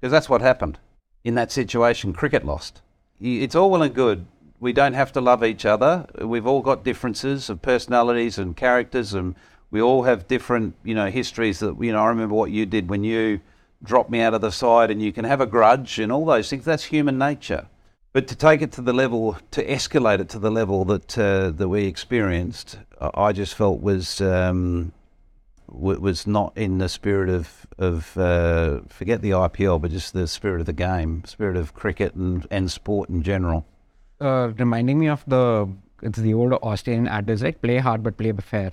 Because 0.00 0.10
that's 0.10 0.28
what 0.28 0.40
happened 0.40 0.80
in 1.22 1.36
that 1.36 1.52
situation. 1.52 2.12
Cricket 2.12 2.44
lost. 2.44 2.82
It's 3.20 3.54
all 3.54 3.70
well 3.70 3.84
and 3.84 3.94
good. 3.94 4.26
We 4.58 4.72
don't 4.72 4.94
have 4.94 5.12
to 5.12 5.20
love 5.20 5.44
each 5.44 5.64
other. 5.64 6.08
We've 6.20 6.46
all 6.46 6.60
got 6.60 6.82
differences 6.82 7.48
of 7.48 7.62
personalities 7.62 8.36
and 8.36 8.56
characters, 8.56 9.14
and 9.14 9.36
we 9.70 9.80
all 9.80 10.02
have 10.02 10.26
different, 10.26 10.74
you 10.82 10.96
know, 10.96 11.08
histories. 11.08 11.60
That 11.60 11.80
you 11.80 11.92
know, 11.92 12.02
I 12.02 12.08
remember 12.08 12.34
what 12.34 12.50
you 12.50 12.66
did 12.66 12.90
when 12.90 13.04
you 13.04 13.40
dropped 13.84 14.10
me 14.10 14.20
out 14.20 14.34
of 14.34 14.40
the 14.40 14.50
side, 14.50 14.90
and 14.90 15.00
you 15.00 15.12
can 15.12 15.24
have 15.24 15.40
a 15.40 15.46
grudge 15.46 16.00
and 16.00 16.10
all 16.10 16.24
those 16.24 16.50
things. 16.50 16.64
That's 16.64 16.82
human 16.82 17.16
nature. 17.16 17.68
But 18.12 18.26
to 18.28 18.34
take 18.36 18.60
it 18.62 18.72
to 18.72 18.82
the 18.82 18.92
level, 18.92 19.36
to 19.52 19.64
escalate 19.64 20.20
it 20.20 20.28
to 20.30 20.38
the 20.40 20.50
level 20.50 20.84
that 20.86 21.16
uh, 21.18 21.50
that 21.50 21.68
we 21.68 21.84
experienced, 21.86 22.78
I 23.00 23.32
just 23.32 23.54
felt 23.54 23.80
was 23.80 24.20
um, 24.20 24.92
w- 25.68 26.00
was 26.00 26.26
not 26.26 26.52
in 26.56 26.78
the 26.78 26.88
spirit 26.88 27.28
of 27.30 27.66
of 27.78 28.16
uh, 28.18 28.80
forget 28.88 29.22
the 29.22 29.30
IPL, 29.30 29.80
but 29.80 29.92
just 29.92 30.12
the 30.12 30.26
spirit 30.26 30.60
of 30.60 30.66
the 30.66 30.72
game, 30.72 31.22
spirit 31.24 31.56
of 31.56 31.72
cricket 31.74 32.14
and, 32.14 32.46
and 32.50 32.70
sport 32.70 33.08
in 33.10 33.22
general. 33.22 33.64
uh, 34.20 34.52
reminding 34.58 34.98
me 34.98 35.08
of 35.08 35.24
the 35.26 35.68
it's 36.02 36.18
the 36.18 36.34
old 36.34 36.52
Australian 36.54 37.06
adage, 37.08 37.42
right? 37.42 37.60
Play 37.60 37.78
hard 37.78 38.02
but 38.02 38.16
play 38.16 38.32
fair, 38.32 38.72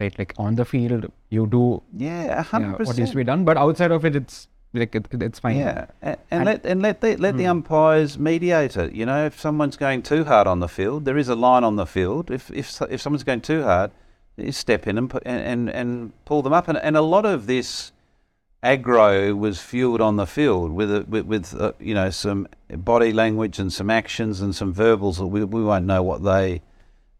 right? 0.00 0.18
Like 0.18 0.34
on 0.38 0.56
the 0.56 0.64
field, 0.64 1.06
you 1.30 1.46
do 1.46 1.82
Yeah, 1.92 2.40
a 2.40 2.42
yeah, 2.52 2.74
hundred 2.74 2.78
what 2.84 2.96
needs 2.96 3.10
to 3.10 3.16
be 3.16 3.24
done, 3.24 3.44
but 3.44 3.56
outside 3.56 3.90
of 3.90 4.04
it, 4.04 4.16
it's 4.16 4.48
like 4.80 4.94
it, 4.94 5.06
it- 5.10 5.22
it's 5.22 5.38
fine. 5.38 5.56
Yeah, 5.56 5.86
a- 6.02 6.06
and, 6.06 6.18
And- 6.30 6.44
let 6.46 6.64
and 6.66 6.82
let 6.82 7.00
the 7.00 7.16
let 7.16 7.36
the 7.36 7.44
Hmm. 7.44 7.50
umpires 7.50 8.18
mediate 8.18 8.76
it. 8.76 8.92
You 8.92 9.06
know, 9.06 9.26
if 9.26 9.40
someone's 9.40 9.76
going 9.76 10.02
too 10.02 10.24
hard 10.24 10.46
on 10.46 10.60
the 10.60 10.68
field, 10.68 11.04
there 11.04 11.18
is 11.18 11.28
a 11.28 11.34
line 11.34 11.64
on 11.64 11.76
the 11.76 11.86
field. 11.86 12.30
If 12.30 12.50
if 12.52 12.80
if 12.90 13.00
someone's 13.00 13.24
going 13.24 13.40
too 13.42 13.62
hard, 13.62 13.90
you 14.36 14.52
step 14.52 14.86
in 14.86 14.98
and 14.98 15.12
and, 15.24 15.40
and 15.42 15.70
and 15.70 16.12
pull 16.24 16.42
them 16.42 16.52
up. 16.52 16.68
And 16.68 16.78
and 16.78 16.96
a 16.96 17.02
lot 17.02 17.24
of 17.26 17.46
this 17.46 17.92
aggro 18.62 19.36
was 19.36 19.60
fueled 19.60 20.00
on 20.00 20.16
the 20.16 20.26
field 20.26 20.72
with 20.72 20.90
a, 20.94 21.04
with, 21.08 21.26
with 21.26 21.54
uh, 21.60 21.72
you 21.78 21.94
know 21.94 22.10
some 22.10 22.48
body 22.70 23.12
language 23.12 23.58
and 23.58 23.72
some 23.72 23.90
actions 23.90 24.40
and 24.40 24.54
some 24.54 24.72
verbals 24.72 25.18
that 25.18 25.26
we, 25.26 25.44
we 25.44 25.62
won't 25.62 25.84
know 25.84 26.02
what 26.02 26.24
they 26.24 26.62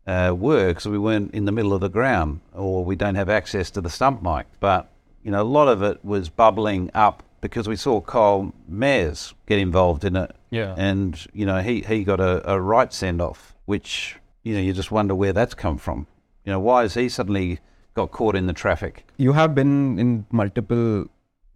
uh, 0.06 0.34
were 0.36 0.68
because 0.68 0.86
we 0.86 0.98
weren't 0.98 1.32
in 1.34 1.44
the 1.44 1.52
middle 1.52 1.72
of 1.72 1.80
the 1.80 1.88
ground 1.88 2.40
or 2.54 2.84
we 2.84 2.96
don't 2.96 3.14
have 3.16 3.28
access 3.28 3.70
to 3.70 3.80
the 3.80 3.90
stump 3.90 4.22
mic. 4.22 4.46
But 4.60 4.90
you 5.22 5.30
know 5.30 5.42
a 5.42 5.44
lot 5.44 5.68
of 5.68 5.82
it 5.82 6.04
was 6.04 6.28
bubbling 6.28 6.90
up 6.94 7.22
because 7.40 7.68
we 7.68 7.76
saw 7.76 8.00
Kyle 8.00 8.52
Mayers 8.70 9.34
get 9.46 9.58
involved 9.58 10.04
in 10.04 10.16
it, 10.16 10.32
Yeah. 10.50 10.74
and 10.76 11.24
you 11.32 11.46
know 11.46 11.60
he 11.60 11.80
he 11.82 12.04
got 12.04 12.20
a, 12.20 12.50
a 12.50 12.60
right 12.60 12.92
send 12.92 13.20
off, 13.20 13.54
which 13.66 14.16
you 14.42 14.54
know 14.54 14.60
you 14.60 14.72
just 14.72 14.90
wonder 14.90 15.14
where 15.14 15.32
that's 15.32 15.54
come 15.54 15.78
from. 15.78 16.06
You 16.44 16.52
know 16.52 16.60
why 16.60 16.82
has 16.82 16.94
he 16.94 17.08
suddenly 17.08 17.60
got 17.94 18.10
caught 18.12 18.36
in 18.36 18.46
the 18.46 18.52
traffic? 18.52 19.04
You 19.16 19.32
have 19.32 19.54
been 19.54 19.98
in 19.98 20.26
multiple 20.30 21.06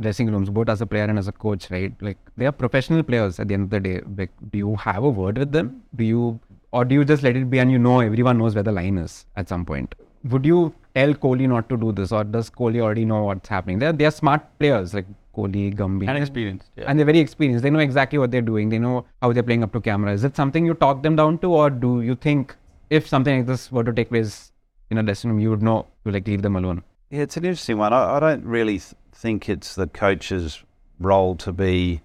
dressing 0.00 0.30
rooms, 0.32 0.48
both 0.50 0.68
as 0.68 0.80
a 0.80 0.86
player 0.86 1.04
and 1.04 1.18
as 1.18 1.28
a 1.28 1.32
coach, 1.32 1.70
right? 1.70 1.92
Like 2.00 2.18
they 2.36 2.46
are 2.46 2.52
professional 2.52 3.02
players 3.02 3.38
at 3.38 3.48
the 3.48 3.54
end 3.54 3.64
of 3.64 3.70
the 3.70 3.80
day. 3.80 4.00
Like, 4.16 4.30
do 4.50 4.58
you 4.58 4.76
have 4.76 5.04
a 5.04 5.10
word 5.10 5.36
with 5.36 5.52
them? 5.52 5.82
Do 5.94 6.04
you, 6.04 6.40
or 6.72 6.84
do 6.86 6.94
you 6.94 7.04
just 7.04 7.22
let 7.22 7.36
it 7.36 7.50
be 7.50 7.58
and 7.58 7.70
you 7.70 7.78
know 7.78 8.00
everyone 8.00 8.38
knows 8.38 8.54
where 8.54 8.62
the 8.64 8.72
line 8.72 8.96
is 8.98 9.26
at 9.36 9.48
some 9.50 9.66
point? 9.66 9.94
Would 10.24 10.44
you 10.46 10.74
tell 10.94 11.12
Kohli 11.14 11.46
not 11.48 11.68
to 11.68 11.76
do 11.76 11.92
this, 11.92 12.12
or 12.12 12.24
does 12.24 12.48
Kohli 12.50 12.80
already 12.80 13.04
know 13.04 13.24
what's 13.24 13.48
happening? 13.48 13.78
They're 13.78 13.92
they 13.92 14.06
are 14.06 14.10
smart 14.10 14.42
players 14.58 14.92
like 14.94 15.06
Kohli, 15.36 15.74
Gumby, 15.74 16.08
and 16.08 16.18
experienced. 16.18 16.70
Yeah. 16.76 16.84
and 16.88 16.98
they're 16.98 17.06
very 17.06 17.20
experienced. 17.20 17.62
They 17.62 17.70
know 17.70 17.78
exactly 17.78 18.18
what 18.18 18.30
they're 18.30 18.42
doing. 18.42 18.68
They 18.68 18.78
know 18.78 19.06
how 19.22 19.32
they're 19.32 19.42
playing 19.42 19.62
up 19.62 19.72
to 19.72 19.80
camera. 19.80 20.12
Is 20.12 20.24
it 20.24 20.36
something 20.36 20.66
you 20.66 20.74
talk 20.74 21.02
them 21.02 21.16
down 21.16 21.38
to, 21.38 21.52
or 21.52 21.70
do 21.70 22.00
you 22.02 22.14
think 22.14 22.56
if 22.90 23.06
something 23.06 23.38
like 23.38 23.46
this 23.46 23.70
were 23.70 23.84
to 23.84 23.92
take 23.92 24.08
place 24.08 24.52
in 24.90 24.98
a 24.98 25.02
dressing 25.02 25.30
room, 25.30 25.38
you 25.40 25.50
would 25.50 25.62
know 25.62 25.86
to 26.04 26.12
like 26.12 26.26
leave 26.26 26.42
them 26.42 26.56
alone? 26.56 26.82
Yeah, 27.10 27.22
it's 27.22 27.36
an 27.36 27.44
interesting 27.44 27.78
one. 27.78 27.92
I, 27.92 28.16
I 28.16 28.20
don't 28.20 28.44
really 28.44 28.78
th- 28.78 28.94
think 29.12 29.48
it's 29.48 29.74
the 29.74 29.86
coach's 29.86 30.62
role 30.98 31.36
to 31.36 31.52
be 31.52 32.00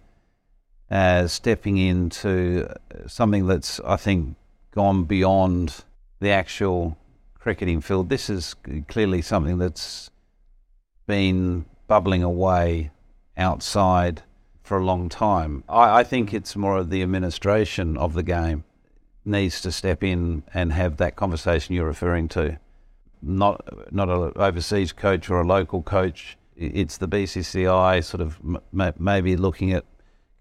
uh, 0.91 1.27
stepping 1.27 1.77
into 1.77 2.67
something 3.07 3.47
that's, 3.47 3.79
I 3.81 3.95
think, 3.97 4.35
gone 4.71 5.05
beyond 5.05 5.83
the 6.19 6.29
actual 6.29 6.97
cricketing 7.39 7.81
field. 7.81 8.09
This 8.09 8.29
is 8.29 8.55
clearly 8.87 9.21
something 9.21 9.57
that's 9.57 10.09
been 11.07 11.65
bubbling 11.87 12.23
away 12.23 12.91
outside 13.37 14.23
for 14.63 14.77
a 14.77 14.83
long 14.83 15.09
time. 15.09 15.63
I, 15.69 15.99
I 15.99 16.03
think 16.03 16.33
it's 16.33 16.55
more 16.55 16.77
of 16.77 16.89
the 16.89 17.01
administration 17.01 17.97
of 17.97 18.13
the 18.13 18.23
game 18.23 18.63
needs 19.23 19.61
to 19.61 19.71
step 19.71 20.03
in 20.03 20.43
and 20.53 20.71
have 20.71 20.97
that 20.97 21.15
conversation 21.15 21.75
you're 21.75 21.87
referring 21.87 22.27
to 22.29 22.59
not 23.21 23.91
not 23.91 24.09
an 24.09 24.31
overseas 24.35 24.91
coach 24.91 25.29
or 25.29 25.41
a 25.41 25.47
local 25.47 25.81
coach. 25.81 26.37
It's 26.55 26.97
the 26.97 27.07
BCCI 27.07 28.03
sort 28.03 28.21
of 28.21 28.39
m- 28.43 28.93
maybe 28.99 29.35
looking 29.35 29.73
at 29.73 29.83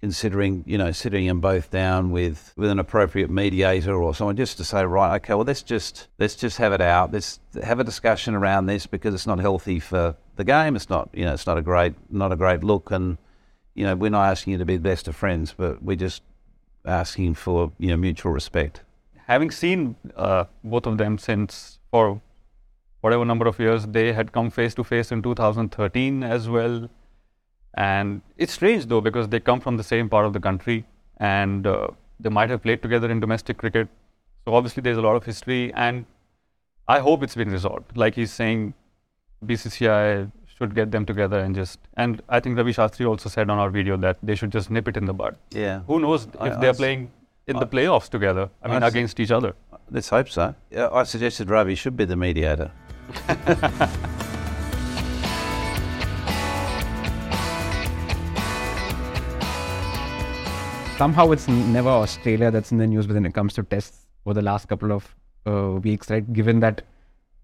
considering 0.05 0.63
you 0.67 0.77
know 0.77 0.93
sitting 0.93 1.27
them 1.27 1.41
both 1.41 1.71
down 1.71 2.11
with 2.11 2.53
with 2.59 2.69
an 2.69 2.79
appropriate 2.79 3.31
mediator 3.31 3.95
or 3.95 4.15
someone 4.15 4.37
just 4.37 4.59
to 4.59 4.63
say 4.63 4.85
right 4.85 5.17
okay 5.17 5.33
well 5.33 5.47
let's 5.47 5.63
just 5.63 6.09
let's 6.19 6.35
just 6.35 6.59
have 6.59 6.75
it 6.75 6.83
out. 6.83 7.11
Let's 7.11 7.41
have 7.63 7.81
a 7.81 7.85
discussion 7.85 8.35
around 8.35 8.67
this 8.67 8.87
because 8.87 9.15
it's 9.15 9.27
not 9.27 9.39
healthy 9.39 9.81
for 9.81 10.15
the 10.37 10.45
game. 10.45 10.77
It's 10.77 10.91
not 10.91 11.09
you 11.15 11.25
know 11.25 11.33
it's 11.33 11.47
not 11.47 11.57
a 11.57 11.63
great 11.63 11.95
not 12.11 12.33
a 12.33 12.37
great 12.37 12.63
look. 12.63 12.91
And 12.91 13.17
you 13.73 13.87
know 13.87 13.95
we're 13.97 14.11
not 14.11 14.27
asking 14.33 14.53
you 14.53 14.59
to 14.59 14.67
be 14.67 14.77
the 14.77 14.89
best 14.93 15.09
of 15.09 15.17
friends 15.17 15.55
but 15.57 15.83
we're 15.83 16.03
just 16.09 16.23
asking 16.85 17.33
for 17.37 17.73
you 17.79 17.89
know 17.89 17.97
mutual 17.97 18.31
respect. 18.31 18.83
Having 19.27 19.53
seen 19.53 19.97
uh, 20.17 20.45
both 20.63 20.85
of 20.85 20.99
them 20.99 21.17
since 21.17 21.79
for 21.91 22.21
whatever 23.01 23.25
number 23.25 23.47
of 23.47 23.59
years 23.59 23.87
they 23.87 24.13
had 24.13 24.33
come 24.33 24.51
face 24.51 24.75
to 24.75 24.85
face 24.85 25.11
in 25.11 25.23
2013 25.23 26.23
as 26.23 26.47
well 26.47 26.91
and 27.77 28.21
it's 28.37 28.53
strange 28.53 28.87
though 28.87 29.01
because 29.01 29.29
they 29.29 29.41
come 29.41 29.61
from 29.61 29.77
the 29.77 29.83
same 29.83 30.09
part 30.09 30.27
of 30.27 30.33
the 30.33 30.41
country 30.41 30.85
and 31.19 31.67
uh, 31.67 31.89
they 32.21 32.29
might 32.31 32.51
have 32.51 32.63
played 32.63 32.83
together 32.83 33.11
in 33.11 33.21
domestic 33.21 33.57
cricket. 33.59 33.89
So 34.45 34.55
obviously 34.55 34.81
there's 34.83 34.99
a 34.99 35.03
lot 35.03 35.17
of 35.17 35.25
history 35.25 35.73
and 35.75 36.05
i 36.87 36.99
hope 37.01 37.23
it's 37.23 37.35
been 37.35 37.51
resolved. 37.51 37.97
Like 37.97 38.15
he's 38.15 38.33
saying 38.33 38.75
bcci 39.45 40.31
should 40.57 40.75
get 40.75 40.91
them 40.93 41.05
together 41.05 41.39
and 41.41 41.55
just 41.55 41.79
and 41.97 42.23
i 42.29 42.39
think 42.41 42.57
ravi 42.57 42.73
shastri 42.73 43.07
also 43.09 43.29
said 43.29 43.51
on 43.51 43.59
our 43.59 43.71
video 43.71 43.97
that 43.97 44.17
they 44.23 44.35
should 44.37 44.53
just 44.53 44.71
nip 44.71 44.87
it 44.89 44.97
in 44.97 45.05
the 45.07 45.15
bud. 45.15 45.37
Yeah. 45.51 45.81
Who 45.89 45.99
knows 46.01 46.27
if 46.27 46.41
I 46.41 46.51
they're 46.51 46.71
s- 46.71 46.77
playing 46.77 47.11
in 47.49 47.57
I- 47.57 47.61
the 47.61 47.67
playoffs 47.67 48.09
together 48.09 48.49
i 48.63 48.69
mean 48.69 48.83
I 48.83 48.89
against 48.89 49.19
each 49.21 49.31
other. 49.31 49.55
Let's 49.91 50.09
hope 50.09 50.29
so. 50.31 50.55
I 51.01 51.03
suggested 51.05 51.51
Ravi 51.51 51.75
should 51.75 51.97
be 51.97 52.05
the 52.07 52.17
mediator. 52.17 52.71
Somehow 60.97 61.33
it's 61.33 61.49
never 61.49 61.89
Australia 61.89 62.53
that's 62.53 62.71
in 62.71 62.79
the 62.79 62.87
news 62.87 63.09
when 63.09 63.27
it 63.27 63.35
comes 63.35 63.53
to 63.55 63.65
tests 63.65 64.07
over 64.25 64.35
the 64.35 64.43
last 64.43 64.69
couple 64.69 64.93
of 64.93 65.13
uh, 65.45 65.81
weeks, 65.83 66.09
right? 66.09 66.33
Given 66.33 66.61
that 66.61 66.83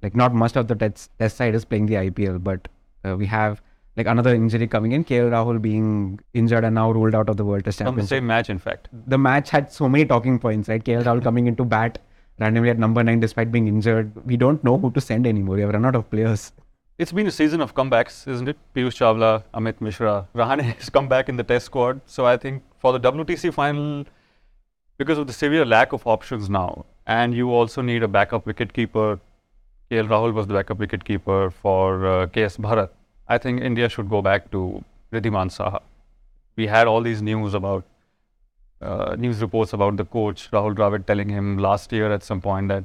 like 0.02 0.14
not 0.14 0.32
much 0.32 0.54
of 0.54 0.68
the 0.68 0.76
test, 0.76 1.10
test 1.18 1.36
side 1.36 1.56
is 1.56 1.64
playing 1.64 1.86
the 1.86 1.94
IPL, 1.94 2.42
but 2.44 2.68
uh, 3.04 3.16
we 3.16 3.26
have 3.26 3.60
like 3.96 4.06
another 4.06 4.32
injury 4.32 4.68
coming 4.68 4.92
in, 4.92 5.04
KL 5.04 5.30
Rahul 5.30 5.60
being 5.60 6.20
injured 6.32 6.64
and 6.64 6.76
now 6.76 6.92
ruled 6.92 7.14
out 7.14 7.28
of 7.28 7.36
the 7.36 7.44
World 7.44 7.64
Test 7.64 7.78
from 7.78 7.86
the 7.86 7.90
Championship. 7.90 8.08
same 8.08 8.26
match 8.28 8.50
in 8.50 8.58
fact 8.58 8.88
the 9.08 9.18
match 9.18 9.50
had 9.50 9.72
so 9.72 9.88
many 9.88 10.04
talking 10.04 10.38
points, 10.38 10.68
right? 10.68 10.82
KL 10.82 11.02
Rahul 11.02 11.20
coming 11.22 11.48
into 11.48 11.64
bat 11.64 11.98
randomly 12.38 12.70
at 12.70 12.78
number 12.78 13.02
nine 13.02 13.18
despite 13.18 13.50
being 13.50 13.66
injured. 13.66 14.12
We 14.24 14.36
don't 14.36 14.62
know 14.62 14.78
who 14.78 14.92
to 14.92 15.00
send 15.00 15.26
anymore. 15.26 15.56
We 15.56 15.62
have 15.62 15.70
run 15.70 15.84
out 15.84 15.96
of 15.96 16.08
players. 16.08 16.52
It's 16.98 17.10
been 17.10 17.26
a 17.26 17.32
season 17.32 17.60
of 17.60 17.74
comebacks, 17.74 18.28
isn't 18.28 18.48
it? 18.48 18.58
Piyush 18.76 18.96
Chawla, 19.00 19.42
Amit 19.54 19.80
Mishra, 19.80 20.28
Rahane 20.36 20.60
has 20.62 20.88
come 20.88 21.08
back 21.08 21.28
in 21.28 21.36
the 21.36 21.42
Test 21.42 21.66
squad. 21.66 22.00
So 22.06 22.26
I 22.26 22.36
think 22.36 22.62
for 22.80 22.92
the 22.92 23.00
WTC 23.00 23.52
final, 23.54 24.06
because 24.98 25.18
of 25.18 25.26
the 25.26 25.32
severe 25.32 25.64
lack 25.64 25.92
of 25.92 26.06
options 26.06 26.48
now, 26.50 26.86
and 27.06 27.34
you 27.34 27.50
also 27.50 27.82
need 27.82 28.02
a 28.02 28.08
backup 28.08 28.46
wicketkeeper. 28.46 29.20
KL 29.90 30.08
Rahul 30.08 30.32
was 30.32 30.46
the 30.46 30.54
backup 30.54 30.78
wicketkeeper 30.78 31.52
for 31.52 32.06
uh, 32.06 32.26
KS 32.26 32.56
Bharat. 32.56 32.90
I 33.28 33.38
think 33.38 33.60
India 33.60 33.88
should 33.88 34.08
go 34.08 34.22
back 34.22 34.50
to 34.52 34.84
Wriddhiman 35.12 35.50
Saha. 35.56 35.80
We 36.56 36.66
had 36.66 36.86
all 36.86 37.00
these 37.00 37.22
news 37.22 37.54
about 37.54 37.84
uh, 38.80 39.14
news 39.18 39.40
reports 39.40 39.72
about 39.72 39.96
the 39.96 40.04
coach 40.04 40.50
Rahul 40.50 40.74
Dravid 40.74 41.06
telling 41.06 41.28
him 41.28 41.58
last 41.58 41.92
year 41.92 42.10
at 42.12 42.22
some 42.22 42.40
point 42.40 42.68
that 42.68 42.84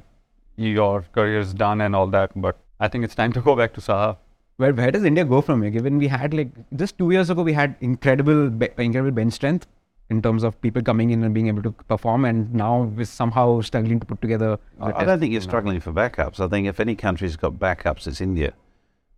your 0.58 1.06
career 1.14 1.40
is 1.40 1.54
done 1.54 1.82
and 1.82 1.96
all 1.96 2.08
that. 2.08 2.32
But 2.36 2.58
I 2.80 2.88
think 2.88 3.04
it's 3.04 3.16
time 3.16 3.34
to 3.34 3.42
go 3.42 3.56
back 3.56 3.74
to 3.76 3.82
Saha. 3.82 4.18
Where 4.58 4.74
where 4.74 4.92
does 4.92 5.04
India 5.04 5.26
go 5.26 5.42
from 5.42 5.62
here? 5.62 5.72
Given 5.72 5.98
we 5.98 6.08
had 6.08 6.34
like 6.34 6.50
just 6.76 6.98
two 6.98 7.12
years 7.12 7.30
ago, 7.30 7.44
we 7.44 7.54
had 7.54 7.76
incredible 7.82 8.46
incredible 8.78 9.12
bench 9.12 9.34
strength 9.34 9.68
in 10.10 10.22
terms 10.22 10.44
of 10.44 10.60
people 10.62 10.82
coming 10.82 11.10
in 11.10 11.24
and 11.24 11.34
being 11.34 11.48
able 11.48 11.64
to 11.64 11.72
perform, 11.72 12.26
and 12.26 12.54
now 12.54 12.84
we're 12.84 13.06
somehow 13.06 13.62
struggling 13.62 14.00
to 14.00 14.06
put 14.06 14.22
together. 14.22 14.60
the 14.78 14.86
I, 14.86 15.02
I 15.02 15.04
don't 15.04 15.20
think 15.20 15.32
you're 15.32 15.42
struggling 15.42 15.80
for 15.80 15.92
backups. 15.92 16.40
I 16.40 16.48
think 16.48 16.68
if 16.68 16.80
any 16.80 16.96
country's 16.96 17.36
got 17.36 17.54
backups, 17.54 18.08
it's 18.08 18.22
India. 18.22 18.54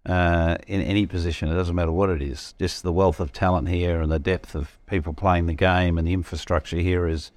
Uh, 0.06 0.56
in 0.68 0.82
any 0.82 1.06
position, 1.06 1.50
it 1.50 1.56
doesn't 1.56 1.76
matter 1.76 1.92
what 1.92 2.10
it 2.10 2.22
is. 2.22 2.54
Just 2.58 2.84
the 2.84 2.94
wealth 2.94 3.20
of 3.20 3.34
talent 3.34 3.68
here 3.68 4.00
and 4.00 4.10
the 4.10 4.20
depth 4.20 4.56
of 4.56 4.78
people 4.86 5.12
playing 5.14 5.48
the 5.48 5.54
game 5.54 5.98
and 5.98 6.08
the 6.08 6.14
infrastructure 6.14 6.78
here 6.78 7.08
is 7.08 7.32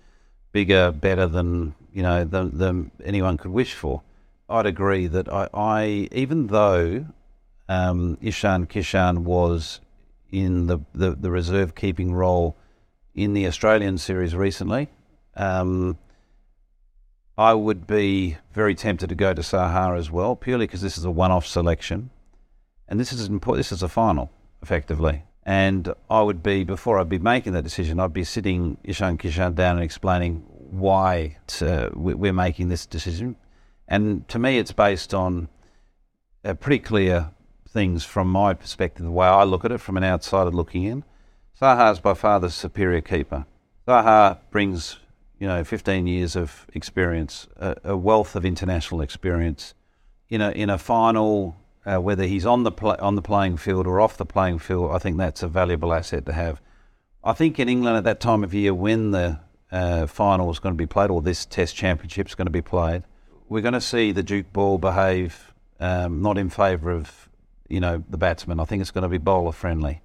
bigger, 0.53 0.93
better 0.93 1.27
than 1.27 1.75
you 1.93 2.03
know 2.03 2.25
than, 2.25 2.57
than 2.57 2.93
anyone 3.05 3.37
could 3.37 3.51
wish 3.51 3.75
for. 3.75 4.03
I'd 4.49 4.67
agree 4.67 5.09
that 5.09 5.29
I, 5.29 5.49
I 5.53 6.09
even 6.13 6.47
though 6.47 7.07
um, 7.69 8.19
Ishan 8.21 8.67
Kishan 8.67 9.19
was 9.19 9.81
in 10.31 10.67
the, 10.67 10.79
the, 10.95 11.13
the 11.13 11.31
reserve 11.31 11.75
keeping 11.75 12.13
role 12.13 12.57
in 13.15 13.33
the 13.33 13.47
Australian 13.47 13.99
series 13.99 14.35
recently, 14.35 14.89
um, 15.37 15.99
I 17.37 17.55
would 17.55 17.87
be 17.87 18.37
very 18.53 18.75
tempted 18.75 19.09
to 19.09 19.15
go 19.15 19.33
to 19.33 19.43
Sahara 19.43 19.99
as 19.99 20.11
well, 20.11 20.37
purely 20.37 20.67
because 20.67 20.83
this 20.83 20.99
is 20.99 21.05
a 21.05 21.11
one-off 21.11 21.47
selection, 21.47 22.11
and 22.89 23.01
this 23.01 23.13
is 23.13 23.27
important. 23.29 23.59
This 23.61 23.73
is 23.73 23.83
a 23.83 23.89
final, 23.89 24.31
effectively. 24.63 25.25
And 25.45 25.93
I 26.11 26.21
would 26.23 26.43
be 26.43 26.65
before 26.65 26.99
I'd 26.99 27.09
be 27.09 27.19
making 27.19 27.55
that 27.55 27.63
decision, 27.63 27.99
I'd 27.99 28.13
be 28.13 28.25
sitting 28.25 28.77
Ishan 28.85 29.19
Kishan 29.19 29.55
down 29.55 29.77
and 29.77 29.85
explaining 29.85 30.45
why 30.47 31.39
to, 31.47 31.91
we- 31.95 32.15
we're 32.15 32.33
making 32.33 32.69
this 32.69 32.87
decision. 32.87 33.37
And 33.89 34.29
to 34.29 34.39
me, 34.39 34.59
it's 34.59 34.73
based 34.73 35.15
on 35.15 35.49
pretty 36.61 36.79
clear 36.79 37.31
things 37.69 38.05
from 38.05 38.31
my 38.31 38.53
perspective, 38.55 39.05
the 39.05 39.11
way 39.11 39.27
I 39.27 39.45
look 39.45 39.65
at 39.65 39.73
it 39.73 39.81
from 39.81 39.97
an 39.97 40.05
outsider 40.05 40.51
looking 40.51 40.85
in. 40.85 41.05
Saha 41.61 41.93
is 41.93 42.01
by 42.01 42.15
far 42.15 42.41
the 42.41 42.49
superior 42.49 43.03
keeper. 43.03 43.45
Saha 43.87 44.39
brings, 44.51 44.99
you 45.39 45.47
know, 45.47 45.63
15 45.63 46.07
years 46.07 46.35
of 46.35 46.67
experience, 46.73 47.49
a, 47.57 47.77
a 47.85 47.97
wealth 47.99 48.35
of 48.35 48.47
international 48.47 49.03
experience. 49.03 49.75
In 50.31 50.41
a 50.41 50.53
in 50.53 50.71
a 50.71 50.79
final, 50.79 51.57
uh, 51.85 52.01
whether 52.01 52.25
he's 52.25 52.47
on 52.47 52.63
the 52.63 52.71
pla 52.71 52.97
on 52.99 53.15
the 53.15 53.21
playing 53.23 53.59
field 53.59 53.87
or 53.87 54.01
off 54.01 54.17
the 54.17 54.25
playing 54.25 54.61
field, 54.61 54.93
I 54.93 54.99
think 54.99 55.19
that's 55.19 55.43
a 55.43 55.49
valuable 55.49 55.93
asset 55.93 56.25
to 56.27 56.33
have. 56.33 56.63
I 57.23 57.35
think 57.35 57.59
in 57.59 57.69
England 57.69 57.99
at 57.99 58.05
that 58.05 58.21
time 58.21 58.43
of 58.43 58.55
year, 58.55 58.73
when 58.73 59.11
the 59.11 59.41
uh, 59.71 60.07
final 60.07 60.51
is 60.51 60.61
going 60.61 60.75
to 60.75 60.79
be 60.79 60.87
played, 60.87 61.11
or 61.11 61.21
this 61.21 61.45
Test 61.45 61.77
Championship 61.77 62.29
is 62.29 62.35
going 62.35 62.47
to 62.47 62.53
be 62.53 62.63
played, 62.63 63.03
we're 63.51 63.61
going 63.61 63.75
to 63.75 63.81
see 63.83 64.13
the 64.13 64.23
Duke 64.23 64.51
ball 64.53 64.79
behave 64.79 65.53
um, 65.79 66.23
not 66.23 66.39
in 66.39 66.49
favour 66.49 66.91
of 66.93 67.29
you 67.69 67.81
know 67.81 68.03
the 68.09 68.17
batsman. 68.17 68.61
I 68.61 68.65
think 68.65 68.81
it's 68.81 68.93
going 68.93 69.03
to 69.03 69.09
be 69.09 69.19
bowler 69.19 69.53
friendly. 69.53 70.01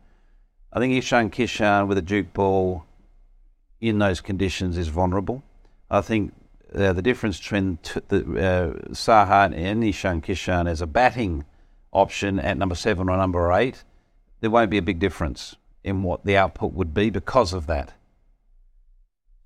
I 0.75 0.79
think 0.79 0.93
Ishan 0.93 1.29
Kishan 1.29 1.87
with 1.87 1.97
a 1.97 2.01
Duke 2.01 2.33
ball 2.33 2.83
in 3.79 3.97
those 3.99 4.19
conditions 4.19 4.77
is 4.77 4.89
vulnerable. 4.89 5.41
I 5.89 6.01
think 6.01 6.33
uh, 6.75 6.91
the 6.91 7.01
difference 7.01 7.39
between 7.39 7.77
t- 7.81 8.01
the, 8.09 8.17
uh, 8.17 8.89
Saha 8.89 9.53
and 9.55 9.83
Ishan 9.85 10.21
Kishan 10.21 10.67
as 10.67 10.81
a 10.81 10.85
batting 10.85 11.45
option 11.93 12.39
at 12.39 12.57
number 12.57 12.75
seven 12.75 13.07
or 13.07 13.15
number 13.15 13.53
eight, 13.53 13.85
there 14.41 14.49
won't 14.49 14.69
be 14.69 14.77
a 14.77 14.81
big 14.81 14.99
difference 14.99 15.55
in 15.81 16.03
what 16.03 16.25
the 16.25 16.35
output 16.35 16.73
would 16.73 16.93
be 16.93 17.09
because 17.09 17.53
of 17.53 17.67
that. 17.67 17.93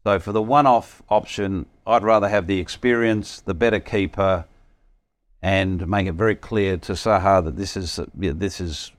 So 0.04 0.18
for 0.18 0.32
the 0.32 0.42
one-off 0.42 1.04
option, 1.10 1.68
I'd 1.86 2.04
rather 2.04 2.28
have 2.28 2.48
the 2.48 2.60
experience, 2.60 3.42
the 3.42 3.54
better 3.54 3.80
keeper, 3.80 4.46
and 5.44 5.88
make 5.88 6.08
it 6.08 6.14
very 6.14 6.36
clear 6.36 6.78
to 6.78 6.94
Saha 6.94 7.44
that 7.44 7.56
this 7.56 7.78
is 7.78 8.00
this 8.16 8.60
is 8.60 8.92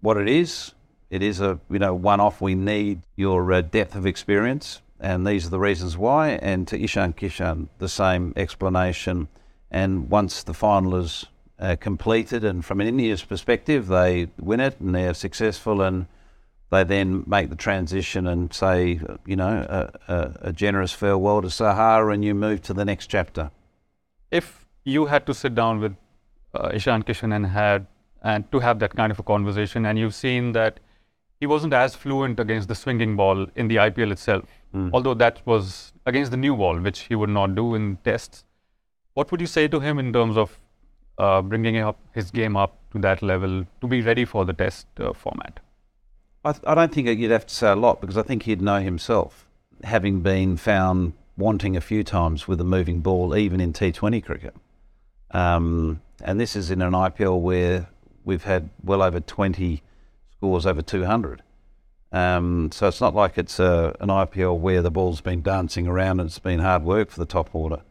what 0.00 0.16
it 0.16 0.28
is. 0.28 0.74
It 1.12 1.22
is 1.22 1.42
a 1.42 1.60
you 1.70 1.78
know 1.78 1.94
one-off. 1.94 2.40
We 2.40 2.54
need 2.54 3.02
your 3.16 3.52
uh, 3.52 3.60
depth 3.60 3.94
of 3.94 4.06
experience, 4.06 4.80
and 4.98 5.26
these 5.26 5.46
are 5.46 5.50
the 5.50 5.58
reasons 5.58 5.94
why. 5.98 6.30
And 6.30 6.66
to 6.68 6.82
Ishan 6.82 7.12
Kishan, 7.12 7.68
the 7.78 7.88
same 7.88 8.32
explanation. 8.34 9.28
And 9.70 10.08
once 10.08 10.42
the 10.42 10.54
final 10.54 10.96
is 10.96 11.26
uh, 11.58 11.76
completed, 11.78 12.44
and 12.44 12.64
from 12.64 12.80
an 12.80 12.86
India's 12.88 13.22
perspective, 13.22 13.88
they 13.88 14.28
win 14.40 14.60
it 14.60 14.80
and 14.80 14.94
they're 14.94 15.12
successful, 15.12 15.82
and 15.82 16.06
they 16.70 16.82
then 16.82 17.24
make 17.26 17.50
the 17.50 17.56
transition 17.56 18.26
and 18.26 18.50
say, 18.54 18.98
you 19.26 19.36
know, 19.36 19.66
a, 19.68 20.12
a, 20.14 20.48
a 20.48 20.52
generous 20.52 20.92
farewell 20.92 21.42
to 21.42 21.50
Sahara, 21.50 22.14
and 22.14 22.24
you 22.24 22.34
move 22.34 22.62
to 22.62 22.72
the 22.72 22.86
next 22.86 23.08
chapter. 23.08 23.50
If 24.30 24.64
you 24.84 25.06
had 25.06 25.26
to 25.26 25.34
sit 25.34 25.54
down 25.54 25.80
with 25.80 25.94
uh, 26.54 26.70
Ishan 26.72 27.02
Kishan 27.02 27.36
and 27.36 27.46
had 27.48 27.86
and 28.22 28.50
to 28.50 28.60
have 28.60 28.78
that 28.78 28.96
kind 28.96 29.12
of 29.12 29.18
a 29.18 29.22
conversation, 29.22 29.84
and 29.84 29.98
you've 29.98 30.14
seen 30.14 30.52
that 30.52 30.80
he 31.42 31.46
wasn't 31.52 31.74
as 31.76 31.94
fluent 32.02 32.38
against 32.42 32.68
the 32.72 32.74
swinging 32.80 33.14
ball 33.20 33.46
in 33.62 33.66
the 33.72 33.78
IPL 33.84 34.12
itself, 34.16 34.44
Mm. 34.74 34.90
although 34.96 35.14
that 35.22 35.40
was 35.52 35.92
against 36.10 36.30
the 36.34 36.36
new 36.42 36.54
ball, 36.60 36.78
which 36.86 37.00
he 37.08 37.16
would 37.20 37.32
not 37.38 37.54
do 37.56 37.64
in 37.78 37.86
tests. 38.08 38.44
What 39.14 39.30
would 39.30 39.40
you 39.44 39.48
say 39.54 39.64
to 39.72 39.80
him 39.86 39.98
in 40.02 40.12
terms 40.18 40.36
of 40.42 40.52
uh, 41.18 41.40
bringing 41.42 41.76
up 41.88 41.98
his 42.18 42.30
game 42.30 42.56
up 42.56 42.76
to 42.92 42.98
that 43.06 43.22
level 43.30 43.66
to 43.82 43.86
be 43.94 44.00
ready 44.10 44.24
for 44.24 44.44
the 44.50 44.54
test 44.62 44.86
uh, 44.98 45.12
format? 45.24 45.60
I, 46.44 46.52
th- 46.52 46.64
I 46.66 46.74
don't 46.76 46.92
think 46.94 47.06
you'd 47.08 47.30
have 47.38 47.46
to 47.46 47.54
say 47.54 47.70
a 47.72 47.76
lot 47.76 48.00
because 48.00 48.16
I 48.16 48.22
think 48.22 48.44
he'd 48.44 48.62
know 48.62 48.80
himself, 48.80 49.46
having 49.84 50.20
been 50.20 50.56
found 50.56 51.12
wanting 51.36 51.76
a 51.76 51.80
few 51.90 52.02
times 52.04 52.46
with 52.48 52.60
a 52.60 52.68
moving 52.76 53.00
ball, 53.00 53.36
even 53.36 53.60
in 53.60 53.72
T20 53.72 54.24
cricket. 54.24 54.54
Um, 55.32 56.00
and 56.22 56.40
this 56.40 56.56
is 56.56 56.70
in 56.70 56.80
an 56.82 56.92
IPL 56.92 57.40
where 57.40 57.88
we've 58.24 58.44
had 58.44 58.70
well 58.82 59.02
over 59.02 59.20
20 59.20 59.82
scores 60.42 60.66
over 60.66 60.82
200. 60.82 61.40
Um, 62.10 62.70
so 62.72 62.88
it's 62.88 63.00
not 63.00 63.14
like 63.14 63.38
it's 63.38 63.60
a, 63.60 63.94
an 64.00 64.08
IPL 64.08 64.58
where 64.58 64.82
the 64.82 64.90
ball's 64.90 65.20
been 65.20 65.40
dancing 65.40 65.86
around 65.86 66.18
and 66.18 66.28
it's 66.28 66.40
been 66.40 66.58
hard 66.58 66.82
work 66.82 67.10
for 67.10 67.20
the 67.20 67.26
top 67.26 67.54
order. 67.54 67.82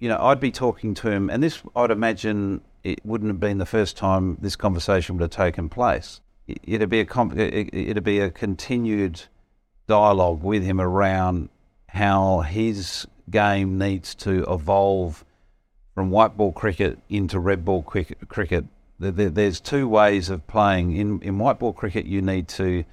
You 0.00 0.08
know, 0.08 0.18
I'd 0.20 0.40
be 0.40 0.50
talking 0.50 0.94
to 0.94 1.08
him, 1.10 1.30
and 1.30 1.40
this 1.44 1.62
I'd 1.76 1.92
imagine 1.92 2.60
it 2.82 2.98
wouldn't 3.06 3.28
have 3.30 3.38
been 3.38 3.58
the 3.58 3.66
first 3.66 3.96
time 3.96 4.36
this 4.40 4.56
conversation 4.56 5.16
would 5.16 5.22
have 5.22 5.30
taken 5.30 5.68
place. 5.68 6.20
It- 6.48 6.58
It'd 6.64 6.88
be 6.90 6.98
a 7.00 7.06
it- 7.36 7.72
it'd 7.72 8.02
be 8.02 8.18
a 8.18 8.30
continued 8.32 9.22
dialogue 9.86 10.42
with 10.42 10.64
him 10.64 10.80
around 10.80 11.50
how 11.90 12.40
his 12.40 13.06
game 13.30 13.78
needs 13.78 14.16
to 14.16 14.42
evolve 14.52 15.24
from 15.94 16.10
white 16.10 16.36
ball 16.36 16.50
cricket 16.52 16.98
into 17.08 17.38
red 17.38 17.64
ball 17.64 17.84
cricket. 17.84 18.28
cricket. 18.28 18.64
There- 18.98 19.10
there- 19.10 19.30
There's 19.30 19.60
two 19.60 19.88
ways 19.88 20.30
of 20.30 20.46
playing. 20.46 20.96
In, 20.96 21.20
in 21.22 21.38
white 21.38 21.58
ball 21.58 21.72
cricket, 21.72 22.06
you 22.06 22.22
need 22.22 22.48
to 22.48 22.84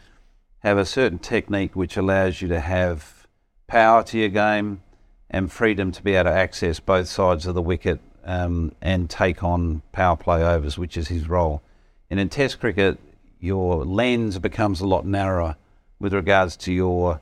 have 0.59 0.77
a 0.77 0.85
certain 0.85 1.19
technique 1.19 1.75
which 1.75 1.97
allows 1.97 2.41
you 2.41 2.47
to 2.49 2.59
have 2.59 3.27
power 3.67 4.03
to 4.03 4.17
your 4.17 4.29
game 4.29 4.81
and 5.29 5.51
freedom 5.51 5.91
to 5.91 6.01
be 6.03 6.15
able 6.15 6.31
to 6.31 6.35
access 6.35 6.79
both 6.79 7.07
sides 7.07 7.45
of 7.45 7.55
the 7.55 7.61
wicket 7.61 7.99
um, 8.25 8.71
and 8.81 9.09
take 9.09 9.43
on 9.43 9.81
power 9.91 10.15
play 10.17 10.43
overs, 10.43 10.77
which 10.77 10.97
is 10.97 11.07
his 11.07 11.29
role. 11.29 11.61
And 12.09 12.19
in 12.19 12.29
Test 12.29 12.59
cricket, 12.59 12.97
your 13.39 13.85
lens 13.85 14.39
becomes 14.39 14.81
a 14.81 14.87
lot 14.87 15.05
narrower 15.05 15.55
with 15.99 16.13
regards 16.13 16.57
to 16.57 16.73
your 16.73 17.21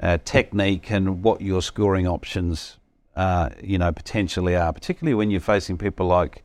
uh, 0.00 0.18
technique 0.24 0.90
and 0.90 1.22
what 1.22 1.40
your 1.40 1.62
scoring 1.62 2.06
options, 2.06 2.76
uh, 3.16 3.48
you 3.62 3.78
know, 3.78 3.90
potentially 3.90 4.54
are. 4.54 4.72
Particularly 4.72 5.14
when 5.14 5.30
you're 5.30 5.40
facing 5.40 5.78
people 5.78 6.06
like, 6.06 6.44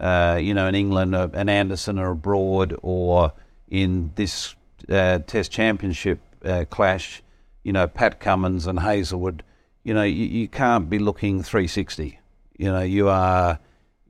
uh, 0.00 0.38
you 0.40 0.54
know, 0.54 0.66
in 0.66 0.74
England, 0.74 1.14
uh, 1.14 1.28
an 1.32 1.48
Anderson 1.48 1.98
or 1.98 2.10
a 2.10 2.16
Broad, 2.16 2.76
or 2.82 3.32
in 3.68 4.12
this 4.16 4.54
uh, 4.88 5.20
Test 5.20 5.52
Championship 5.52 6.20
uh, 6.44 6.64
clash, 6.68 7.22
you 7.62 7.72
know, 7.72 7.86
Pat 7.86 8.18
Cummins 8.18 8.66
and 8.66 8.80
Hazlewood. 8.80 9.42
You 9.84 9.94
know, 9.94 10.02
you, 10.02 10.24
you 10.24 10.48
can't 10.48 10.90
be 10.90 10.98
looking 10.98 11.42
360. 11.42 12.18
You 12.58 12.72
know, 12.72 12.82
you 12.82 13.08
are, 13.08 13.58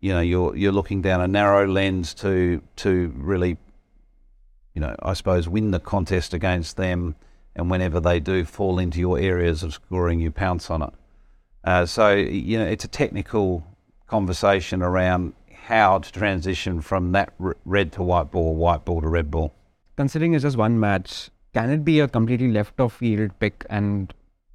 you 0.00 0.12
know, 0.12 0.20
you're 0.20 0.57
you're 0.57 0.72
looking 0.72 1.03
down 1.03 1.20
a 1.20 1.29
narrow 1.29 1.66
lens 1.66 2.14
to 2.14 2.62
to 2.76 3.12
really 3.16 3.59
you 4.74 4.81
know, 4.81 4.94
I 5.03 5.14
suppose, 5.14 5.48
win 5.48 5.72
the 5.72 5.81
contest 5.81 6.33
against 6.33 6.76
them, 6.76 7.16
and 7.57 7.70
whenever 7.70 8.00
they 8.00 8.20
do 8.20 8.44
fall 8.44 8.79
into 8.79 8.98
your 8.98 9.18
areas 9.18 9.62
of 9.62 9.74
scoring, 9.74 10.20
you 10.20 10.31
pounce 10.31 10.70
on 10.70 10.83
it. 10.83 10.90
Uh, 11.64 11.87
so, 11.87 12.14
you 12.14 12.59
know, 12.59 12.64
it's 12.64 12.85
a 12.85 12.88
technical 12.88 13.64
conversation 14.07 14.83
around 14.83 15.35
how 15.66 15.99
to 15.99 16.12
transition 16.12 16.81
from 16.81 17.12
that 17.12 17.33
r- 17.40 17.57
red 17.64 17.92
to 17.92 18.03
white 18.03 18.31
ball, 18.31 18.55
white 18.55 18.85
ball 18.85 19.01
to 19.01 19.09
red 19.09 19.31
ball. 19.31 19.55
Considering 19.96 20.35
it's 20.35 20.42
just 20.42 20.57
one 20.57 20.79
match, 20.81 21.31
can 21.53 21.70
it 21.70 21.85
be 21.85 22.01
a 22.01 22.09
completely 22.09 22.51
left 22.51 22.81
of 22.81 22.92
field 22.92 23.33
pick? 23.38 23.66
And 23.68 24.12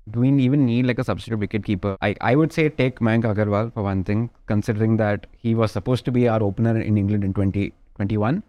do 0.10 0.20
we 0.20 0.30
even 0.30 0.66
need 0.66 0.86
like 0.86 1.00
a 1.00 1.04
substitute 1.04 1.40
wicket 1.40 1.66
keeper? 1.66 1.98
I, 2.02 2.16
I 2.22 2.36
would 2.36 2.54
say 2.54 2.70
take 2.70 3.00
Mayank 3.00 3.24
Agarwal 3.24 3.74
for 3.74 3.84
one 3.84 4.04
thing, 4.04 4.30
considering 4.48 4.98
that 4.98 5.28
he 5.38 5.56
was 5.56 5.72
supposed 5.72 6.06
to 6.06 6.12
be 6.12 6.28
our 6.28 6.42
opener 6.42 6.80
in 6.80 6.98
England 6.98 7.24
in 7.24 7.34
2021 7.34 8.44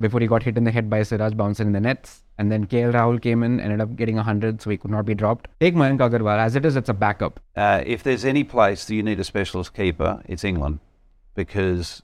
before 0.00 0.20
he 0.20 0.26
got 0.26 0.42
hit 0.42 0.56
in 0.56 0.64
the 0.64 0.70
head 0.70 0.90
by 0.90 1.02
Siraj 1.02 1.34
bouncing 1.34 1.68
in 1.68 1.72
the 1.72 1.80
nets. 1.80 2.22
And 2.36 2.50
then 2.50 2.66
KL 2.66 2.92
Rahul 2.92 3.22
came 3.22 3.42
in, 3.44 3.60
ended 3.60 3.80
up 3.80 3.94
getting 3.96 4.16
100, 4.16 4.60
so 4.60 4.70
he 4.70 4.76
could 4.76 4.90
not 4.90 5.04
be 5.04 5.14
dropped. 5.14 5.48
Take 5.60 5.74
Mayank 5.74 5.98
Agarwal. 5.98 6.38
As 6.38 6.56
it 6.56 6.64
is, 6.64 6.74
it's 6.74 6.88
a 6.88 6.94
backup. 6.94 7.38
Uh, 7.54 7.82
if 7.86 8.02
there's 8.02 8.24
any 8.24 8.42
place 8.42 8.86
that 8.86 8.94
you 8.94 9.02
need 9.02 9.20
a 9.20 9.24
specialist 9.24 9.72
keeper, 9.72 10.20
it's 10.26 10.42
England, 10.42 10.80
because 11.34 12.02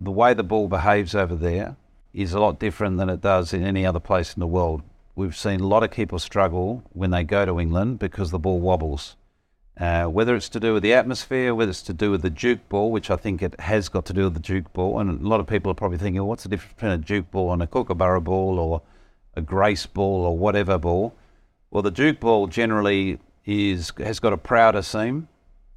the 0.00 0.10
way 0.10 0.34
the 0.34 0.42
ball 0.42 0.68
behaves 0.68 1.14
over 1.14 1.34
there 1.34 1.76
is 2.12 2.32
a 2.32 2.40
lot 2.40 2.58
different 2.58 2.96
than 2.96 3.08
it 3.08 3.20
does 3.20 3.52
in 3.52 3.62
any 3.62 3.84
other 3.84 4.00
place 4.00 4.34
in 4.34 4.40
the 4.40 4.46
world. 4.46 4.82
We've 5.14 5.36
seen 5.36 5.60
a 5.60 5.66
lot 5.66 5.82
of 5.82 5.90
people 5.90 6.18
struggle 6.18 6.82
when 6.92 7.10
they 7.10 7.24
go 7.24 7.44
to 7.44 7.60
England 7.60 7.98
because 7.98 8.30
the 8.30 8.38
ball 8.38 8.60
wobbles. 8.60 9.16
Uh, 9.78 10.04
whether 10.04 10.34
it's 10.34 10.48
to 10.50 10.60
do 10.60 10.74
with 10.74 10.82
the 10.82 10.92
atmosphere, 10.92 11.54
whether 11.54 11.70
it's 11.70 11.82
to 11.82 11.94
do 11.94 12.10
with 12.10 12.22
the 12.22 12.30
Duke 12.30 12.68
ball, 12.68 12.90
which 12.90 13.10
I 13.10 13.16
think 13.16 13.42
it 13.42 13.58
has 13.60 13.88
got 13.88 14.04
to 14.06 14.12
do 14.12 14.24
with 14.24 14.34
the 14.34 14.40
Duke 14.40 14.72
ball, 14.72 14.98
and 14.98 15.20
a 15.20 15.28
lot 15.28 15.40
of 15.40 15.46
people 15.46 15.72
are 15.72 15.74
probably 15.74 15.98
thinking, 15.98 16.20
well, 16.20 16.28
what's 16.28 16.42
the 16.42 16.48
difference 16.50 16.74
between 16.74 16.92
a 16.92 16.98
Duke 16.98 17.30
ball 17.30 17.52
and 17.52 17.62
a 17.62 17.66
Kookaburra 17.66 18.20
ball 18.20 18.58
or 18.58 18.82
a 19.34 19.40
Grace 19.40 19.86
ball 19.86 20.24
or 20.24 20.36
whatever 20.36 20.76
ball? 20.76 21.14
Well, 21.70 21.82
the 21.82 21.90
Duke 21.90 22.20
ball 22.20 22.46
generally 22.46 23.20
is 23.46 23.92
has 23.98 24.20
got 24.20 24.32
a 24.32 24.36
prouder 24.36 24.82
seam, 24.82 25.28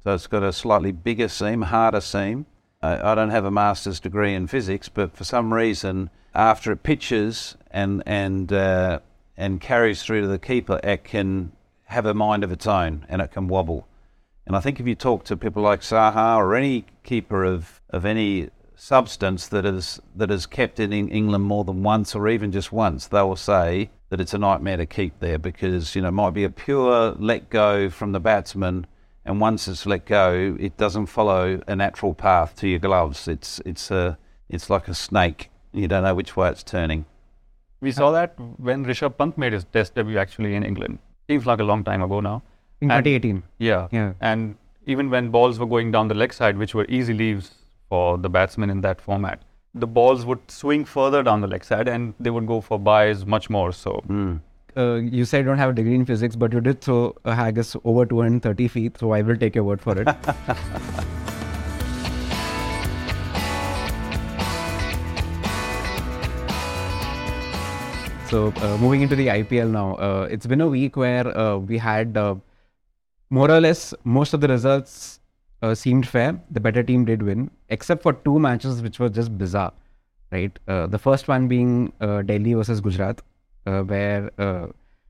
so 0.04 0.14
it's 0.14 0.26
got 0.26 0.42
a 0.42 0.52
slightly 0.52 0.92
bigger 0.92 1.28
seam, 1.28 1.62
harder 1.62 2.00
seam. 2.00 2.46
I 2.82 3.14
don't 3.14 3.30
have 3.30 3.46
a 3.46 3.50
master's 3.50 3.98
degree 3.98 4.34
in 4.34 4.46
physics, 4.46 4.90
but 4.90 5.16
for 5.16 5.24
some 5.24 5.54
reason, 5.54 6.10
after 6.34 6.70
it 6.70 6.82
pitches 6.82 7.56
and 7.70 8.02
and 8.04 8.52
uh, 8.52 8.98
and 9.38 9.58
carries 9.58 10.02
through 10.02 10.20
to 10.20 10.26
the 10.26 10.38
keeper, 10.38 10.78
it 10.84 11.02
can 11.04 11.52
have 11.84 12.04
a 12.04 12.12
mind 12.12 12.44
of 12.44 12.52
its 12.52 12.66
own 12.66 13.06
and 13.08 13.22
it 13.22 13.30
can 13.32 13.48
wobble. 13.48 13.88
And 14.46 14.54
I 14.54 14.60
think 14.60 14.78
if 14.78 14.86
you 14.86 14.94
talk 14.94 15.24
to 15.24 15.36
people 15.36 15.62
like 15.62 15.80
Saha 15.80 16.36
or 16.36 16.54
any 16.54 16.84
keeper 17.02 17.44
of, 17.44 17.80
of 17.88 18.04
any 18.04 18.50
substance 18.76 19.48
that 19.48 19.64
is 19.64 20.00
that 20.14 20.28
has 20.28 20.44
kept 20.44 20.78
in 20.78 20.92
England 20.92 21.44
more 21.44 21.64
than 21.64 21.82
once 21.82 22.14
or 22.14 22.28
even 22.28 22.52
just 22.52 22.70
once, 22.70 23.06
they 23.06 23.22
will 23.22 23.36
say 23.36 23.90
that 24.10 24.20
it's 24.20 24.34
a 24.34 24.38
nightmare 24.38 24.76
to 24.76 24.86
keep 24.86 25.18
there 25.20 25.38
because 25.38 25.94
you 25.94 26.02
know 26.02 26.08
it 26.08 26.12
might 26.12 26.34
be 26.34 26.44
a 26.44 26.50
pure 26.50 27.12
let 27.12 27.48
go 27.48 27.88
from 27.88 28.12
the 28.12 28.20
batsman, 28.20 28.86
and 29.24 29.40
once 29.40 29.68
it's 29.68 29.86
let 29.86 30.04
go, 30.06 30.56
it 30.60 30.76
doesn't 30.76 31.06
follow 31.06 31.60
a 31.66 31.74
natural 31.76 32.14
path 32.14 32.54
to 32.56 32.68
your 32.68 32.78
gloves. 32.78 33.26
It's 33.28 33.60
it's 33.64 33.90
a 33.90 34.18
it's 34.48 34.68
like 34.70 34.88
a 34.88 34.94
snake. 34.94 35.50
You 35.72 35.88
don't 35.88 36.04
know 36.04 36.14
which 36.14 36.36
way 36.36 36.48
it's 36.50 36.62
turning. 36.62 37.04
We 37.80 37.92
saw 37.92 38.10
that 38.12 38.34
when 38.58 38.84
Rishabh 38.84 39.16
Pant 39.18 39.36
made 39.36 39.52
his 39.52 39.64
test 39.64 39.94
debut 39.94 40.18
actually 40.18 40.54
in 40.54 40.62
England. 40.62 40.98
Seems 41.28 41.46
like 41.46 41.60
a 41.60 41.64
long 41.64 41.84
time 41.84 42.02
ago 42.02 42.20
now. 42.20 42.42
In 42.80 42.90
And- 42.90 43.04
2018. 43.04 43.42
Yeah. 43.58 43.88
Yeah. 43.90 44.12
And 44.20 44.56
even 44.86 45.10
when 45.10 45.30
balls 45.30 45.58
were 45.58 45.66
going 45.66 45.90
down 45.90 46.08
the 46.08 46.14
leg 46.14 46.32
side, 46.32 46.56
which 46.56 46.74
were 46.74 46.86
easy 46.88 47.12
leaves 47.14 47.50
for 47.88 48.16
the 48.18 48.28
batsmen 48.30 48.70
in 48.70 48.80
that 48.82 49.00
format, 49.00 49.42
the 49.74 49.86
balls 49.86 50.24
would 50.24 50.50
swing 50.50 50.84
further 50.84 51.22
down 51.22 51.40
the 51.40 51.46
leg 51.46 51.64
side 51.64 51.88
and 51.88 52.14
they 52.20 52.30
would 52.30 52.46
go 52.46 52.60
for 52.60 52.78
buys 52.78 53.26
much 53.26 53.50
more. 53.50 53.72
So 53.72 54.02
Mm. 54.08 54.40
Uh, 54.76 54.94
you 54.94 55.24
said 55.24 55.38
you 55.38 55.44
don't 55.44 55.58
have 55.58 55.70
a 55.70 55.72
degree 55.72 55.94
in 55.94 56.04
physics, 56.04 56.36
but 56.36 56.52
you 56.52 56.60
did 56.60 56.80
throw 56.80 57.14
a 57.24 57.34
haggis 57.34 57.76
over 57.84 58.04
230 58.04 58.68
feet, 58.68 58.98
so 58.98 59.12
I 59.12 59.22
will 59.22 59.36
take 59.36 59.54
your 59.54 59.64
word 59.64 59.80
for 59.80 60.00
it. 60.00 60.08
So 68.34 68.52
uh, 68.56 68.76
moving 68.78 69.02
into 69.02 69.14
the 69.14 69.28
IPL 69.28 69.70
now, 69.70 69.94
uh, 69.94 70.26
it's 70.28 70.44
been 70.44 70.60
a 70.60 70.66
week 70.66 70.96
where 70.96 71.24
uh, 71.38 71.58
we 71.58 71.78
had 71.78 72.16
uh, 72.16 72.34
more 73.30 73.48
or 73.48 73.60
less 73.60 73.94
most 74.02 74.34
of 74.34 74.40
the 74.40 74.48
results 74.48 75.20
uh, 75.62 75.72
seemed 75.72 76.08
fair. 76.08 76.40
The 76.50 76.58
better 76.58 76.82
team 76.82 77.04
did 77.04 77.22
win, 77.22 77.48
except 77.68 78.02
for 78.02 78.12
two 78.12 78.40
matches 78.40 78.82
which 78.82 78.98
were 78.98 79.08
just 79.08 79.38
bizarre, 79.38 79.72
right? 80.32 80.58
The 80.66 80.98
first 80.98 81.28
one 81.28 81.46
being 81.46 81.92
Delhi 82.00 82.54
versus 82.54 82.80
Gujarat, 82.80 83.22
where 83.64 84.30
uh, 84.38 84.66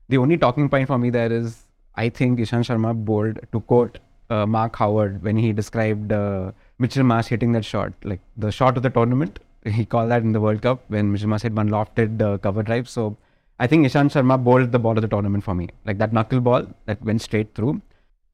the 0.09 0.17
only 0.17 0.37
talking 0.37 0.69
point 0.69 0.87
for 0.87 0.97
me 0.97 1.09
there 1.09 1.31
is 1.31 1.63
I 1.95 2.09
think 2.09 2.39
Ishant 2.39 2.65
Sharma 2.65 2.93
bowled 2.93 3.39
to 3.51 3.61
quote 3.61 3.99
uh, 4.29 4.45
Mark 4.45 4.75
Howard 4.75 5.23
when 5.23 5.37
he 5.37 5.53
described 5.53 6.11
uh, 6.11 6.51
Mitchell 6.79 7.03
Marsh 7.03 7.27
hitting 7.27 7.51
that 7.53 7.65
shot, 7.65 7.93
like 8.03 8.19
the 8.37 8.51
shot 8.51 8.77
of 8.77 8.83
the 8.83 8.89
tournament. 8.89 9.39
He 9.65 9.85
called 9.85 10.11
that 10.11 10.21
in 10.21 10.31
the 10.31 10.41
World 10.41 10.61
Cup 10.61 10.83
when 10.89 11.11
Mitchell 11.11 11.29
Marsh 11.29 11.43
hit 11.43 11.53
one 11.53 11.69
lofted 11.69 12.21
uh, 12.21 12.37
cover 12.37 12.63
drive. 12.63 12.89
So 12.89 13.17
I 13.59 13.67
think 13.67 13.87
Ishant 13.87 14.11
Sharma 14.11 14.43
bowled 14.43 14.71
the 14.71 14.79
ball 14.79 14.97
of 14.97 15.01
the 15.01 15.07
tournament 15.07 15.43
for 15.43 15.55
me, 15.55 15.69
like 15.85 15.97
that 15.99 16.13
knuckle 16.13 16.41
ball 16.41 16.67
that 16.85 17.01
went 17.01 17.21
straight 17.21 17.55
through. 17.55 17.81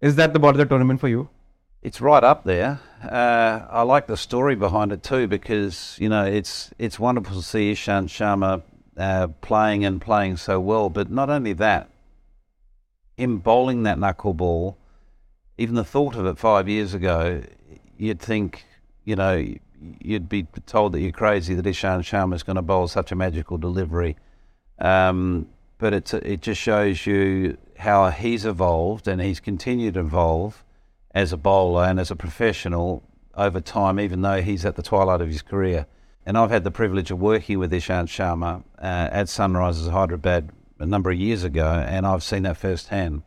Is 0.02 0.16
that 0.16 0.34
the 0.34 0.40
ball 0.40 0.52
of 0.52 0.58
the 0.58 0.66
tournament 0.66 1.00
for 1.00 1.08
you? 1.08 1.30
It's 1.84 2.02
right 2.02 2.24
up 2.24 2.44
there. 2.44 2.80
Uh, 3.04 3.66
I 3.70 3.82
like 3.84 4.08
the 4.08 4.18
story 4.18 4.56
behind 4.56 4.92
it 4.92 5.04
too 5.04 5.28
because 5.28 5.96
you 6.00 6.10
know 6.10 6.26
it's 6.26 6.72
it's 6.78 7.00
wonderful 7.00 7.36
to 7.36 7.44
see 7.44 7.72
Ishant 7.72 8.08
Sharma 8.08 8.62
uh, 9.02 9.28
playing 9.42 9.84
and 9.84 10.00
playing 10.00 10.38
so 10.38 10.60
well. 10.60 10.90
But 10.90 11.10
not 11.10 11.30
only 11.30 11.54
that, 11.54 11.90
him 13.18 13.40
bowling 13.40 13.84
that 13.84 13.98
knuckleball, 13.98 14.76
even 15.58 15.76
the 15.76 15.84
thought 15.84 16.16
of 16.16 16.26
it 16.26 16.38
five 16.38 16.70
years 16.70 16.94
ago, 16.94 17.42
you'd 17.98 18.20
think, 18.20 18.66
you 19.04 19.16
know, 19.16 19.46
you'd 20.00 20.30
be 20.30 20.44
told 20.66 20.92
that 20.92 21.02
you're 21.02 21.12
crazy 21.12 21.56
that 21.56 21.66
Ishant 21.66 22.02
Sharma 22.02 22.36
is 22.36 22.44
going 22.44 22.56
to 22.56 22.62
bowl 22.62 22.88
such 22.88 23.12
a 23.12 23.16
magical 23.16 23.58
delivery. 23.58 24.18
Um, 24.80 25.48
but 25.80 25.94
it's, 25.94 26.14
it 26.14 26.42
just 26.42 26.62
shows 26.62 27.06
you 27.08 27.58
how 27.78 28.12
he's 28.12 28.46
evolved 28.46 29.08
and 29.08 29.20
he's 29.20 29.40
continued 29.40 29.96
to 29.96 30.02
evolve 30.02 30.64
as 31.14 31.34
a 31.34 31.38
bowler 31.38 31.86
and 31.86 32.00
as 32.00 32.12
a 32.12 32.16
professional 32.16 33.04
over 33.36 33.60
time, 33.60 34.00
even 34.00 34.22
though 34.22 34.42
he's 34.42 34.64
at 34.64 34.76
the 34.76 34.84
twilight 34.84 35.22
of 35.22 35.28
his 35.28 35.42
career. 35.42 35.88
And 36.26 36.38
I've 36.38 36.52
had 36.52 36.64
the 36.64 36.72
privilege 36.72 37.10
of 37.10 37.20
working 37.20 37.58
with 37.58 37.72
Ishant 37.72 38.08
Sharma 38.08 38.64
uh, 38.78 39.10
at 39.12 39.28
Sunrisers 39.28 39.90
Hyderabad 39.90 40.52
a 40.80 40.86
number 40.86 41.10
of 41.10 41.18
years 41.18 41.44
ago, 41.44 41.68
and 41.88 42.06
I've 42.06 42.24
seen 42.24 42.44
that 42.44 42.58
firsthand. 42.58 43.24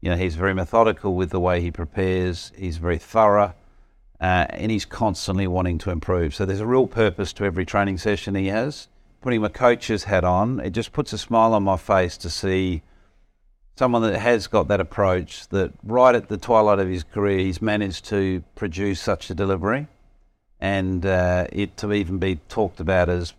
You 0.00 0.10
know, 0.10 0.16
he's 0.16 0.36
very 0.36 0.54
methodical 0.54 1.14
with 1.14 1.30
the 1.30 1.40
way 1.40 1.60
he 1.60 1.70
prepares. 1.70 2.52
He's 2.56 2.78
very 2.78 2.96
thorough, 2.96 3.54
uh, 4.20 4.46
and 4.50 4.70
he's 4.70 4.86
constantly 4.86 5.46
wanting 5.46 5.76
to 5.78 5.90
improve. 5.90 6.34
So 6.34 6.46
there's 6.46 6.60
a 6.60 6.66
real 6.66 6.86
purpose 6.86 7.34
to 7.34 7.44
every 7.44 7.66
training 7.66 7.98
session 7.98 8.34
he 8.34 8.46
has. 8.46 8.88
Putting 9.20 9.42
my 9.42 9.48
coach's 9.48 10.04
hat 10.04 10.24
on, 10.24 10.60
it 10.60 10.70
just 10.70 10.92
puts 10.92 11.12
a 11.12 11.18
smile 11.18 11.52
on 11.52 11.62
my 11.62 11.76
face 11.76 12.16
to 12.18 12.30
see 12.30 12.82
someone 13.76 14.02
that 14.02 14.18
has 14.18 14.46
got 14.46 14.68
that 14.68 14.80
approach. 14.80 15.46
That 15.48 15.72
right 15.82 16.14
at 16.14 16.28
the 16.28 16.38
twilight 16.38 16.78
of 16.78 16.88
his 16.88 17.04
career, 17.04 17.38
he's 17.38 17.60
managed 17.60 18.06
to 18.06 18.42
produce 18.54 19.00
such 19.00 19.28
a 19.28 19.34
delivery, 19.34 19.86
and 20.60 21.06
uh, 21.06 21.46
it 21.52 21.76
to 21.78 21.92
even 21.92 22.18
be 22.18 22.36
talked 22.48 22.80
about 22.80 23.08
as 23.08 23.32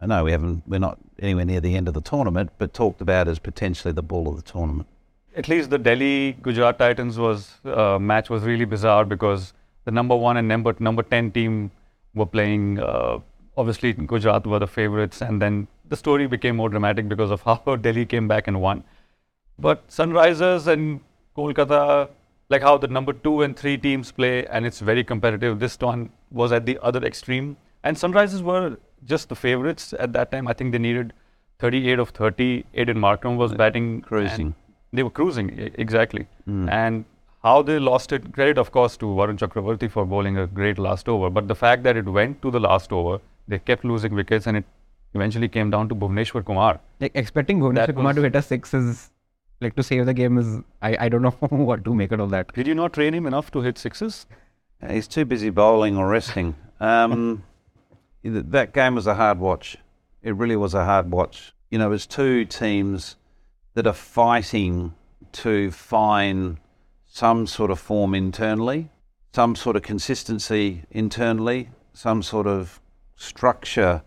I 0.00 0.06
know 0.06 0.24
we 0.24 0.30
haven't, 0.30 0.62
we're 0.66 0.78
not 0.78 0.98
anywhere 1.18 1.44
near 1.44 1.60
the 1.60 1.74
end 1.74 1.88
of 1.88 1.94
the 1.94 2.00
tournament, 2.00 2.50
but 2.58 2.72
talked 2.72 3.00
about 3.00 3.26
as 3.26 3.38
potentially 3.38 3.92
the 3.92 4.02
ball 4.02 4.28
of 4.28 4.36
the 4.36 4.42
tournament. 4.42 4.86
At 5.34 5.48
least 5.48 5.70
the 5.70 5.78
Delhi 5.78 6.36
Gujarat 6.42 6.78
Titans 6.78 7.18
was 7.18 7.54
uh, 7.64 7.98
match 7.98 8.30
was 8.30 8.42
really 8.44 8.64
bizarre 8.64 9.04
because 9.04 9.52
the 9.84 9.90
number 9.90 10.14
one 10.14 10.36
and 10.36 10.46
number 10.46 10.74
number 10.78 11.02
ten 11.02 11.30
team 11.30 11.70
were 12.14 12.26
playing. 12.26 12.78
Uh, 12.78 13.18
obviously, 13.56 13.92
Gujarat 13.92 14.46
were 14.46 14.58
the 14.58 14.66
favorites, 14.66 15.20
and 15.20 15.42
then 15.42 15.66
the 15.88 15.96
story 15.96 16.26
became 16.26 16.56
more 16.56 16.68
dramatic 16.68 17.08
because 17.08 17.30
of 17.30 17.42
how 17.66 17.76
Delhi 17.76 18.06
came 18.06 18.28
back 18.28 18.48
and 18.48 18.60
won. 18.60 18.84
But 19.58 19.88
Sunrisers 19.88 20.66
and 20.66 21.00
Kolkata, 21.36 22.08
like 22.50 22.62
how 22.62 22.78
the 22.78 22.88
number 22.88 23.12
two 23.12 23.42
and 23.42 23.56
three 23.56 23.76
teams 23.76 24.10
play, 24.12 24.46
and 24.46 24.64
it's 24.66 24.80
very 24.80 25.04
competitive. 25.04 25.58
This 25.60 25.78
one 25.80 26.10
was 26.30 26.52
at 26.52 26.66
the 26.66 26.78
other 26.82 27.04
extreme, 27.04 27.56
and 27.84 27.96
Sunrisers 27.96 28.42
were 28.42 28.76
just 29.04 29.28
the 29.28 29.36
favorites 29.36 29.94
at 29.98 30.12
that 30.14 30.32
time. 30.32 30.48
I 30.48 30.52
think 30.52 30.72
they 30.72 30.78
needed 30.78 31.12
38 31.58 31.98
of 31.98 32.10
30. 32.10 32.64
Aiden 32.74 32.96
Markram 32.96 33.36
was 33.36 33.52
batting. 33.54 34.00
Cruising. 34.00 34.54
They 34.92 35.02
were 35.02 35.10
cruising, 35.10 35.50
exactly. 35.74 36.26
Mm. 36.48 36.70
And 36.70 37.04
how 37.42 37.60
they 37.62 37.78
lost 37.78 38.12
it, 38.12 38.32
credit 38.32 38.58
of 38.58 38.72
course 38.72 38.96
to 38.96 39.06
Varun 39.06 39.38
Chakravarthy 39.38 39.90
for 39.90 40.04
bowling 40.06 40.38
a 40.38 40.46
great 40.46 40.78
last 40.78 41.08
over. 41.08 41.28
But 41.30 41.46
the 41.46 41.54
fact 41.54 41.82
that 41.82 41.96
it 41.96 42.06
went 42.06 42.40
to 42.42 42.50
the 42.50 42.58
last 42.60 42.90
over, 42.92 43.20
they 43.46 43.58
kept 43.58 43.84
losing 43.84 44.14
wickets 44.14 44.46
and 44.46 44.56
it 44.56 44.64
eventually 45.14 45.48
came 45.48 45.70
down 45.70 45.88
to 45.90 45.94
Bhuvneshwar 45.94 46.44
Kumar. 46.44 46.80
Like 47.00 47.12
expecting 47.14 47.60
Bhuvneshwar 47.60 47.86
That 47.86 47.94
Kumar 47.94 48.14
to 48.14 48.20
was- 48.22 48.24
hit 48.32 48.36
a 48.36 48.42
six 48.42 48.72
is 48.74 49.10
like 49.60 49.74
to 49.76 49.82
save 49.82 50.06
the 50.06 50.14
game 50.14 50.38
is 50.38 50.60
I, 50.82 51.06
I 51.06 51.08
don't 51.08 51.22
know 51.22 51.30
what 51.48 51.84
to 51.84 51.94
make 51.94 52.12
out 52.12 52.20
of 52.20 52.30
that. 52.30 52.52
Did 52.54 52.66
you 52.66 52.74
not 52.74 52.92
train 52.92 53.14
him 53.14 53.26
enough 53.26 53.50
to 53.52 53.60
hit 53.60 53.78
sixes? 53.78 54.26
Uh, 54.82 54.92
He's 54.92 55.08
too 55.08 55.24
busy 55.24 55.50
bowling 55.50 55.96
or 55.96 56.08
resting. 56.08 56.54
Um, 56.80 57.44
that 58.24 58.72
game 58.72 58.94
was 58.94 59.06
a 59.06 59.14
hard 59.14 59.38
watch. 59.38 59.76
It 60.22 60.34
really 60.34 60.56
was 60.56 60.74
a 60.74 60.84
hard 60.84 61.10
watch. 61.10 61.52
You 61.70 61.78
know, 61.78 61.86
it 61.86 61.90
was 61.90 62.06
two 62.06 62.44
teams 62.44 63.16
that 63.74 63.86
are 63.86 63.92
fighting 63.92 64.94
to 65.32 65.70
find 65.70 66.58
some 67.06 67.46
sort 67.46 67.70
of 67.70 67.78
form 67.78 68.14
internally, 68.14 68.90
some 69.34 69.54
sort 69.54 69.76
of 69.76 69.82
consistency 69.82 70.84
internally, 70.90 71.70
some 71.92 72.22
sort 72.22 72.46
of 72.46 72.80
structure 73.16 74.02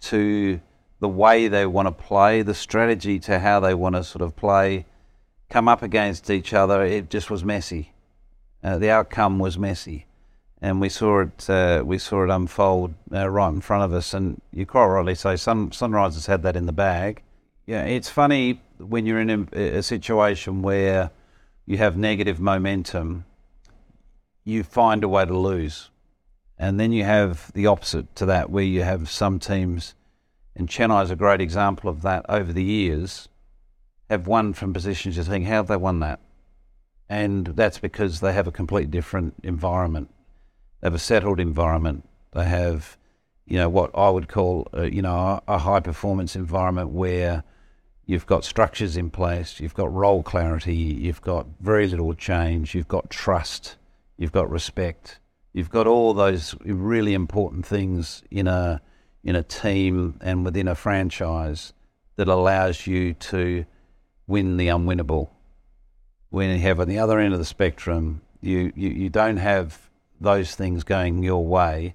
to 0.00 0.60
the 1.00 1.08
way 1.08 1.48
they 1.48 1.66
want 1.66 1.86
to 1.86 1.92
play, 1.92 2.42
the 2.42 2.54
strategy 2.54 3.18
to 3.18 3.40
how 3.40 3.60
they 3.60 3.74
want 3.74 3.94
to 3.96 4.04
sort 4.04 4.22
of 4.22 4.34
play, 4.36 4.86
come 5.52 5.68
up 5.68 5.82
against 5.82 6.30
each 6.30 6.54
other. 6.54 6.82
It 6.82 7.10
just 7.10 7.30
was 7.30 7.44
messy. 7.44 7.92
Uh, 8.64 8.78
the 8.78 8.90
outcome 8.90 9.38
was 9.38 9.58
messy, 9.58 10.06
and 10.62 10.80
we 10.80 10.88
saw 10.88 11.20
it. 11.20 11.50
Uh, 11.50 11.82
we 11.84 11.98
saw 11.98 12.24
it 12.24 12.30
unfold 12.30 12.94
uh, 13.12 13.28
right 13.28 13.50
in 13.50 13.60
front 13.60 13.84
of 13.84 13.92
us. 13.92 14.14
And 14.14 14.40
you 14.50 14.64
quite 14.64 14.86
rightly 14.86 15.14
say, 15.14 15.36
Sun 15.36 15.70
Sunrisers 15.70 16.26
had 16.26 16.42
that 16.44 16.56
in 16.56 16.66
the 16.66 16.72
bag. 16.72 17.22
Yeah, 17.66 17.84
it's 17.84 18.08
funny 18.08 18.60
when 18.78 19.04
you're 19.04 19.20
in 19.20 19.48
a, 19.52 19.78
a 19.78 19.82
situation 19.82 20.62
where 20.62 21.10
you 21.66 21.76
have 21.76 21.96
negative 21.96 22.40
momentum, 22.40 23.24
you 24.44 24.62
find 24.62 25.04
a 25.04 25.08
way 25.08 25.26
to 25.26 25.36
lose, 25.36 25.90
and 26.58 26.80
then 26.80 26.92
you 26.92 27.04
have 27.04 27.52
the 27.52 27.66
opposite 27.66 28.16
to 28.16 28.26
that, 28.26 28.48
where 28.48 28.64
you 28.64 28.82
have 28.82 29.10
some 29.10 29.38
teams, 29.38 29.94
and 30.56 30.68
Chennai 30.68 31.04
is 31.04 31.10
a 31.10 31.16
great 31.16 31.40
example 31.40 31.90
of 31.90 32.02
that. 32.02 32.24
Over 32.28 32.52
the 32.52 32.64
years, 32.64 33.28
have 34.10 34.26
won 34.26 34.52
from 34.52 34.72
positions 34.72 35.16
you 35.16 35.24
think, 35.24 35.46
how 35.46 35.54
have 35.54 35.68
they 35.68 35.76
won 35.76 36.00
that? 36.00 36.20
and 37.12 37.48
that's 37.48 37.78
because 37.78 38.20
they 38.20 38.32
have 38.32 38.46
a 38.46 38.50
completely 38.50 38.90
different 38.90 39.34
environment. 39.42 40.08
They 40.80 40.86
have 40.86 40.94
a 40.94 40.98
settled 40.98 41.40
environment. 41.40 42.08
They 42.32 42.46
have, 42.46 42.96
you 43.44 43.58
know, 43.58 43.68
what 43.68 43.90
I 43.94 44.08
would 44.08 44.28
call, 44.28 44.66
uh, 44.72 44.84
you 44.84 45.02
know, 45.02 45.14
a, 45.14 45.42
a 45.46 45.58
high 45.58 45.80
performance 45.80 46.34
environment 46.34 46.88
where 46.88 47.44
you've 48.06 48.24
got 48.24 48.46
structures 48.46 48.96
in 48.96 49.10
place, 49.10 49.60
you've 49.60 49.74
got 49.74 49.92
role 49.92 50.22
clarity, 50.22 50.74
you've 50.74 51.20
got 51.20 51.46
very 51.60 51.86
little 51.86 52.14
change, 52.14 52.74
you've 52.74 52.88
got 52.88 53.10
trust, 53.10 53.76
you've 54.16 54.32
got 54.32 54.48
respect, 54.48 55.18
you've 55.52 55.68
got 55.68 55.86
all 55.86 56.14
those 56.14 56.54
really 56.64 57.12
important 57.12 57.66
things 57.66 58.22
in 58.30 58.48
a 58.48 58.80
in 59.22 59.36
a 59.36 59.42
team 59.42 60.18
and 60.22 60.46
within 60.46 60.66
a 60.66 60.74
franchise 60.74 61.74
that 62.16 62.26
allows 62.26 62.86
you 62.86 63.12
to 63.12 63.66
win 64.32 64.56
the 64.56 64.68
unwinnable 64.68 65.28
when 66.32 66.48
you 66.48 66.58
have 66.58 66.80
on 66.80 66.88
the 66.88 66.98
other 66.98 67.18
end 67.20 67.34
of 67.34 67.38
the 67.38 67.44
spectrum, 67.44 68.22
you, 68.40 68.72
you, 68.74 68.88
you 68.88 69.08
don't 69.10 69.36
have 69.36 69.90
those 70.18 70.54
things 70.54 70.82
going 70.82 71.22
your 71.22 71.44
way, 71.46 71.94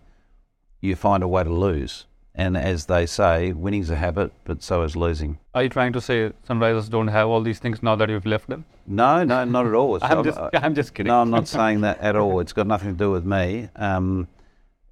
you 0.79 0.95
find 0.95 1.23
a 1.23 1.27
way 1.27 1.43
to 1.43 1.51
lose. 1.51 2.05
And 2.35 2.55
as 2.55 2.85
they 2.85 3.07
say, 3.07 3.51
winning's 3.51 3.89
a 3.89 3.95
habit, 3.95 4.31
but 4.43 4.61
so 4.61 4.83
is 4.83 4.95
losing. 4.95 5.39
Are 5.55 5.63
you 5.63 5.69
trying 5.69 5.91
to 5.93 5.99
say 5.99 6.31
Sunrisers 6.47 6.87
don't 6.87 7.07
have 7.07 7.27
all 7.27 7.41
these 7.41 7.57
things 7.57 7.81
now 7.81 7.95
that 7.95 8.09
you've 8.09 8.27
left 8.27 8.47
them? 8.47 8.63
No, 8.85 9.23
no, 9.23 9.43
not 9.43 9.65
at 9.65 9.73
all. 9.73 9.95
I'm 10.03 10.11
I'm- 10.19 10.23
just, 10.23 10.39
I'm 10.53 10.75
just 10.75 10.93
kidding. 10.93 11.09
No, 11.09 11.19
I'm 11.21 11.31
not 11.31 11.47
saying 11.57 11.81
that 11.81 11.97
at 11.99 12.15
all. 12.15 12.39
It's 12.39 12.53
got 12.53 12.67
nothing 12.67 12.91
to 12.91 12.97
do 12.97 13.09
with 13.09 13.25
me. 13.25 13.69
Um, 13.75 14.27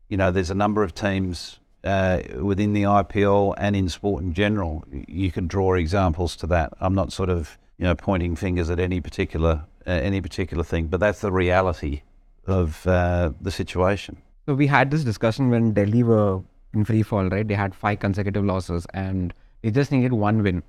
you 0.10 0.17
know, 0.17 0.31
there's 0.31 0.49
a 0.49 0.55
number 0.55 0.81
of 0.81 0.95
teams 0.95 1.60
uh, 1.86 2.21
within 2.41 2.74
the 2.74 2.84
IPL 2.84 3.54
and 3.58 3.76
in 3.76 3.89
sport 3.89 4.24
in 4.24 4.34
general. 4.34 4.84
You 4.91 5.32
can 5.32 5.48
draw 5.48 5.76
examples 5.76 6.36
to 6.38 6.48
that. 6.48 6.74
I'm 6.80 6.95
not 6.95 7.13
sort 7.13 7.30
of 7.30 7.58
you 7.78 7.86
know 7.86 7.95
pointing 7.95 8.36
fingers 8.36 8.69
at 8.69 8.80
any 8.80 9.02
particular 9.02 9.63
uh, 9.88 9.91
any 9.91 10.21
particular 10.21 10.63
thing, 10.63 10.88
but 10.88 11.00
that's 11.00 11.21
the 11.21 11.32
reality 11.32 12.02
of 12.48 12.86
uh, 12.88 13.32
the 13.41 13.52
situation. 13.52 14.17
So 14.45 14.54
we 14.54 14.67
had 14.67 14.91
this 14.91 15.04
discussion 15.04 15.50
when 15.50 15.74
Delhi 15.74 16.04
were 16.04 16.41
in 16.74 16.86
free 16.86 17.04
fall, 17.04 17.28
right? 17.30 17.48
They 17.48 17.56
had 17.56 17.74
five 17.74 18.00
consecutive 18.00 18.45
losses 18.45 18.86
and 18.93 19.34
they 19.62 19.71
just 19.71 19.91
needed 19.91 20.13
one 20.13 20.43
win 20.43 20.62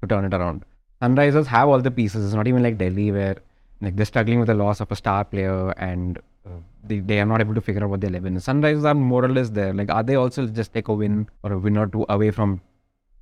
to 0.00 0.08
turn 0.08 0.24
it 0.24 0.32
around. 0.32 0.64
Sunrisers 1.02 1.46
have 1.46 1.68
all 1.68 1.80
the 1.80 1.90
pieces. 1.90 2.24
It's 2.24 2.34
not 2.34 2.48
even 2.48 2.62
like 2.62 2.78
Delhi 2.78 3.12
where 3.12 3.36
like 3.80 3.96
they're 3.96 4.06
struggling 4.06 4.40
with 4.40 4.48
the 4.48 4.54
loss 4.54 4.80
of 4.80 4.90
a 4.90 4.96
star 4.96 5.24
player 5.24 5.70
and 5.72 6.18
they, 6.84 7.00
they 7.00 7.20
are 7.20 7.26
not 7.26 7.40
able 7.40 7.54
to 7.54 7.60
figure 7.60 7.82
out 7.82 7.90
what 7.90 8.00
their 8.00 8.10
11 8.10 8.36
is. 8.36 8.46
Sunrisers 8.46 8.84
are 8.84 8.94
more 8.94 9.24
or 9.24 9.28
less 9.28 9.50
there. 9.50 9.72
Like 9.74 9.90
are 9.90 10.02
they 10.02 10.14
also 10.14 10.46
just 10.46 10.72
take 10.72 10.88
a 10.88 10.94
win 10.94 11.28
or 11.42 11.52
a 11.52 11.58
win 11.58 11.76
or 11.76 11.86
two 11.86 12.06
away 12.08 12.30
from 12.30 12.60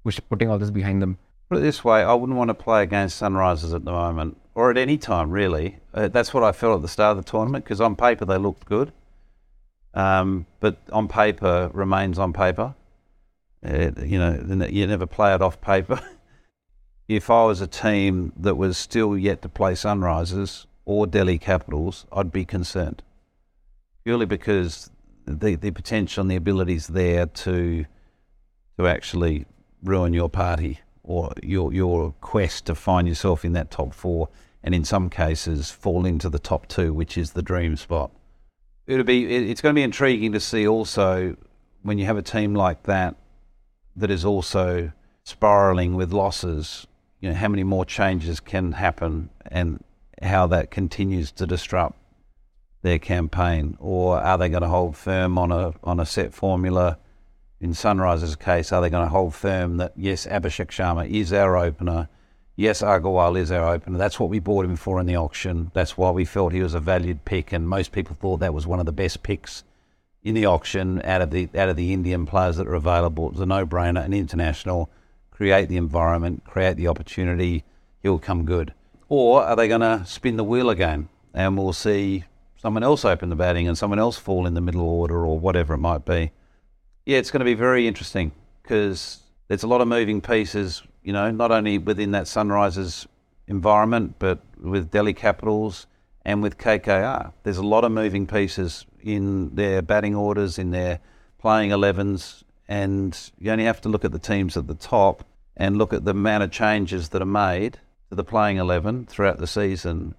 push, 0.04 0.20
putting 0.28 0.50
all 0.50 0.58
this 0.58 0.70
behind 0.70 1.02
them? 1.02 1.18
Put 1.48 1.58
it 1.58 1.62
this 1.62 1.84
way, 1.84 2.02
I 2.02 2.12
wouldn't 2.14 2.36
want 2.36 2.48
to 2.48 2.54
play 2.54 2.82
against 2.82 3.20
Sunrisers 3.20 3.74
at 3.74 3.84
the 3.84 3.92
moment, 3.92 4.36
or 4.54 4.70
at 4.70 4.76
any 4.76 4.98
time 4.98 5.30
really. 5.30 5.78
Uh, 5.94 6.08
that's 6.08 6.34
what 6.34 6.42
I 6.42 6.52
felt 6.52 6.76
at 6.76 6.82
the 6.82 6.88
start 6.88 7.16
of 7.16 7.24
the 7.24 7.30
tournament 7.30 7.64
because 7.64 7.80
on 7.80 7.94
paper 7.94 8.24
they 8.24 8.36
looked 8.36 8.66
good, 8.66 8.92
um, 9.94 10.46
but 10.60 10.78
on 10.92 11.08
paper 11.08 11.70
remains 11.72 12.18
on 12.18 12.32
paper. 12.32 12.74
Uh, 13.64 13.90
you 14.04 14.18
know, 14.18 14.66
you 14.68 14.86
never 14.86 15.06
play 15.06 15.34
it 15.34 15.42
off 15.42 15.60
paper. 15.60 16.00
if 17.08 17.30
I 17.30 17.44
was 17.44 17.60
a 17.60 17.66
team 17.66 18.32
that 18.36 18.56
was 18.56 18.76
still 18.76 19.16
yet 19.16 19.42
to 19.42 19.48
play 19.48 19.72
Sunrisers 19.72 20.66
or 20.84 21.06
Delhi 21.06 21.38
Capitals, 21.38 22.06
I'd 22.12 22.32
be 22.32 22.44
concerned 22.44 23.02
purely 24.06 24.24
because 24.24 24.88
the 25.26 25.56
the 25.56 25.72
potential 25.72 26.20
and 26.20 26.30
the 26.30 26.36
abilities 26.36 26.86
there 26.86 27.26
to 27.26 27.84
to 28.78 28.86
actually 28.86 29.44
ruin 29.82 30.12
your 30.12 30.28
party 30.28 30.78
or 31.02 31.32
your 31.42 31.72
your 31.72 32.12
quest 32.20 32.66
to 32.66 32.74
find 32.76 33.08
yourself 33.08 33.44
in 33.44 33.52
that 33.52 33.68
top 33.68 33.92
four, 33.92 34.28
and 34.62 34.76
in 34.76 34.84
some 34.84 35.10
cases 35.10 35.72
fall 35.72 36.06
into 36.06 36.28
the 36.28 36.38
top 36.38 36.68
two, 36.68 36.94
which 36.94 37.18
is 37.18 37.32
the 37.32 37.42
dream 37.42 37.76
spot. 37.76 38.12
It'll 38.86 39.04
be 39.04 39.50
it's 39.50 39.60
going 39.60 39.74
to 39.74 39.78
be 39.78 39.82
intriguing 39.82 40.30
to 40.32 40.40
see 40.40 40.68
also 40.68 41.36
when 41.82 41.98
you 41.98 42.04
have 42.04 42.16
a 42.16 42.22
team 42.22 42.54
like 42.54 42.84
that 42.84 43.16
that 43.96 44.12
is 44.12 44.24
also 44.24 44.92
spiraling 45.24 45.96
with 45.96 46.12
losses. 46.12 46.86
You 47.20 47.30
know 47.30 47.34
how 47.34 47.48
many 47.48 47.64
more 47.64 47.84
changes 47.84 48.38
can 48.38 48.70
happen 48.70 49.30
and 49.46 49.82
how 50.22 50.46
that 50.46 50.70
continues 50.70 51.32
to 51.32 51.44
disrupt 51.44 51.98
their 52.82 52.98
campaign, 52.98 53.76
or 53.80 54.18
are 54.18 54.38
they 54.38 54.48
going 54.48 54.62
to 54.62 54.68
hold 54.68 54.96
firm 54.96 55.38
on 55.38 55.50
a 55.50 55.74
on 55.82 56.00
a 56.00 56.06
set 56.06 56.32
formula? 56.34 56.98
in 57.60 57.70
Sunrisers' 57.70 58.38
case, 58.38 58.72
are 58.72 58.80
they 58.80 58.90
going 58.90 59.04
to 59.04 59.10
hold 59.10 59.34
firm 59.34 59.78
that 59.78 59.92
yes, 59.96 60.26
Abhishek 60.26 60.68
Sharma 60.68 61.08
is 61.08 61.32
our 61.32 61.56
opener? 61.56 62.08
Yes, 62.54 62.82
Agarwal 62.82 63.38
is 63.38 63.50
our 63.50 63.74
opener. 63.74 63.98
That's 63.98 64.20
what 64.20 64.30
we 64.30 64.38
bought 64.38 64.64
him 64.64 64.76
for 64.76 65.00
in 65.00 65.06
the 65.06 65.16
auction. 65.16 65.70
That's 65.74 65.96
why 65.96 66.10
we 66.10 66.24
felt 66.24 66.52
he 66.52 66.62
was 66.62 66.74
a 66.74 66.80
valued 66.80 67.24
pick, 67.24 67.52
and 67.52 67.68
most 67.68 67.92
people 67.92 68.16
thought 68.18 68.38
that 68.38 68.54
was 68.54 68.66
one 68.66 68.80
of 68.80 68.86
the 68.86 68.92
best 68.92 69.22
picks 69.22 69.64
in 70.22 70.34
the 70.34 70.46
auction 70.46 71.00
out 71.02 71.22
of 71.22 71.30
the 71.30 71.48
out 71.54 71.68
of 71.68 71.76
the 71.76 71.92
Indian 71.92 72.26
players 72.26 72.56
that 72.56 72.66
are 72.66 72.74
available. 72.74 73.26
It 73.26 73.32
was 73.32 73.40
a 73.40 73.46
no-brainer. 73.46 74.04
An 74.04 74.14
international, 74.14 74.90
create 75.30 75.68
the 75.68 75.76
environment, 75.76 76.44
create 76.44 76.76
the 76.76 76.88
opportunity. 76.88 77.64
He'll 78.02 78.18
come 78.18 78.44
good. 78.44 78.72
Or 79.08 79.42
are 79.42 79.56
they 79.56 79.68
going 79.68 79.82
to 79.82 80.04
spin 80.06 80.36
the 80.36 80.44
wheel 80.44 80.70
again, 80.70 81.08
and 81.32 81.56
we'll 81.56 81.72
see 81.72 82.24
someone 82.56 82.82
else 82.82 83.04
open 83.04 83.28
the 83.28 83.36
batting 83.36 83.68
and 83.68 83.76
someone 83.76 83.98
else 83.98 84.16
fall 84.16 84.46
in 84.46 84.54
the 84.54 84.60
middle 84.60 84.82
order 84.82 85.24
or 85.26 85.38
whatever 85.38 85.74
it 85.74 85.78
might 85.78 86.04
be. 86.04 86.32
Yeah, 87.04 87.18
it's 87.18 87.30
going 87.30 87.40
to 87.40 87.44
be 87.44 87.54
very 87.54 87.86
interesting 87.86 88.32
because 88.62 89.20
there's 89.48 89.62
a 89.62 89.68
lot 89.68 89.80
of 89.80 89.88
moving 89.88 90.20
pieces, 90.20 90.82
you 91.02 91.12
know, 91.12 91.30
not 91.30 91.52
only 91.52 91.78
within 91.78 92.10
that 92.12 92.24
Sunrisers 92.24 93.06
environment, 93.46 94.16
but 94.18 94.40
with 94.58 94.90
Delhi 94.90 95.14
Capitals 95.14 95.86
and 96.24 96.42
with 96.42 96.58
KKR. 96.58 97.32
There's 97.44 97.58
a 97.58 97.62
lot 97.62 97.84
of 97.84 97.92
moving 97.92 98.26
pieces 98.26 98.84
in 99.00 99.54
their 99.54 99.82
batting 99.82 100.16
orders, 100.16 100.58
in 100.58 100.72
their 100.72 100.98
playing 101.38 101.70
11s, 101.70 102.42
and 102.66 103.16
you 103.38 103.52
only 103.52 103.64
have 103.64 103.80
to 103.82 103.88
look 103.88 104.04
at 104.04 104.10
the 104.10 104.18
teams 104.18 104.56
at 104.56 104.66
the 104.66 104.74
top 104.74 105.24
and 105.56 105.78
look 105.78 105.92
at 105.92 106.04
the 106.04 106.10
amount 106.10 106.42
of 106.42 106.50
changes 106.50 107.10
that 107.10 107.22
are 107.22 107.24
made 107.24 107.78
to 108.08 108.16
the 108.16 108.24
playing 108.24 108.56
11 108.56 109.06
throughout 109.06 109.38
the 109.38 109.46
season. 109.46 110.16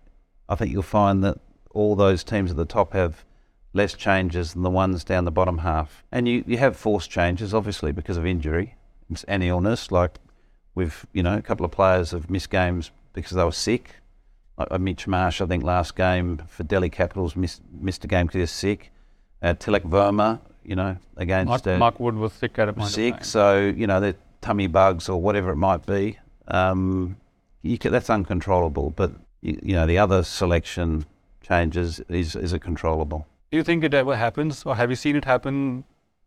I 0.48 0.56
think 0.56 0.72
you'll 0.72 0.84
find 0.84 1.24
that 1.26 1.40
all 1.78 1.96
those 1.96 2.24
teams 2.24 2.52
at 2.52 2.58
the 2.58 2.66
top 2.66 2.94
have 2.94 3.24
less 3.74 3.94
changes 3.94 4.54
than 4.54 4.64
the 4.64 4.70
ones 4.70 5.04
down 5.04 5.26
the 5.26 5.32
bottom 5.32 5.60
half. 5.60 6.04
And 6.12 6.28
you, 6.28 6.44
you 6.48 6.58
have 6.58 6.76
forced 6.76 7.10
changes, 7.10 7.54
obviously, 7.54 7.92
because 7.92 8.18
of 8.18 8.26
injury 8.26 8.76
and 9.28 9.44
illness. 9.44 9.92
Like 9.92 10.18
we've, 10.76 11.06
you 11.14 11.24
know, 11.24 11.38
a 11.38 11.42
couple 11.42 11.66
of 11.66 11.72
players 11.72 12.12
have 12.12 12.30
missed 12.30 12.50
games 12.50 12.92
because 13.14 13.32
they 13.32 13.44
were 13.44 13.52
sick. 13.52 13.96
Like 14.58 14.70
uh, 14.72 14.80
Mitch 14.80 15.08
Marsh, 15.08 15.40
I 15.40 15.46
think, 15.46 15.64
last 15.64 15.96
game 15.96 16.42
for 16.48 16.64
Delhi 16.64 16.90
Capitals 16.90 17.36
missed, 17.36 17.62
missed 17.72 18.04
a 18.04 18.08
game 18.08 18.26
because 18.26 18.36
he 18.36 18.42
was 18.42 18.52
sick. 18.52 18.92
Uh, 19.42 19.54
Tilak 19.54 19.84
Varma, 19.84 20.40
you 20.64 20.76
know, 20.76 20.98
against 21.16 21.48
Mark, 21.48 21.68
uh, 21.68 21.78
Mark 21.78 22.00
Wood 22.00 22.16
was 22.16 22.34
sick 22.34 22.58
at 22.58 22.76
point 22.76 22.90
sick. 22.90 23.24
So 23.24 23.60
you 23.60 23.86
know, 23.86 24.00
the 24.00 24.16
tummy 24.42 24.66
bugs 24.66 25.10
or 25.10 25.22
whatever 25.22 25.52
it 25.52 25.58
might 25.58 25.86
be. 25.86 26.18
Um, 26.48 27.18
can, 27.80 27.92
that's 27.92 28.10
uncontrollable. 28.10 28.92
But 28.92 29.12
you, 29.42 29.60
you 29.62 29.76
know, 29.76 29.86
the 29.86 30.00
other 30.00 30.24
selection 30.24 31.06
changes 31.42 32.00
is 32.10 32.36
is 32.36 32.54
a 32.54 32.60
controllable. 32.60 33.26
Do 33.52 33.58
you 33.58 33.64
think 33.64 33.84
it 33.84 33.94
ever 33.94 34.16
happens, 34.16 34.64
or 34.66 34.76
have 34.76 34.90
you 34.90 34.96
seen 34.96 35.16
it 35.16 35.26
happen 35.26 35.84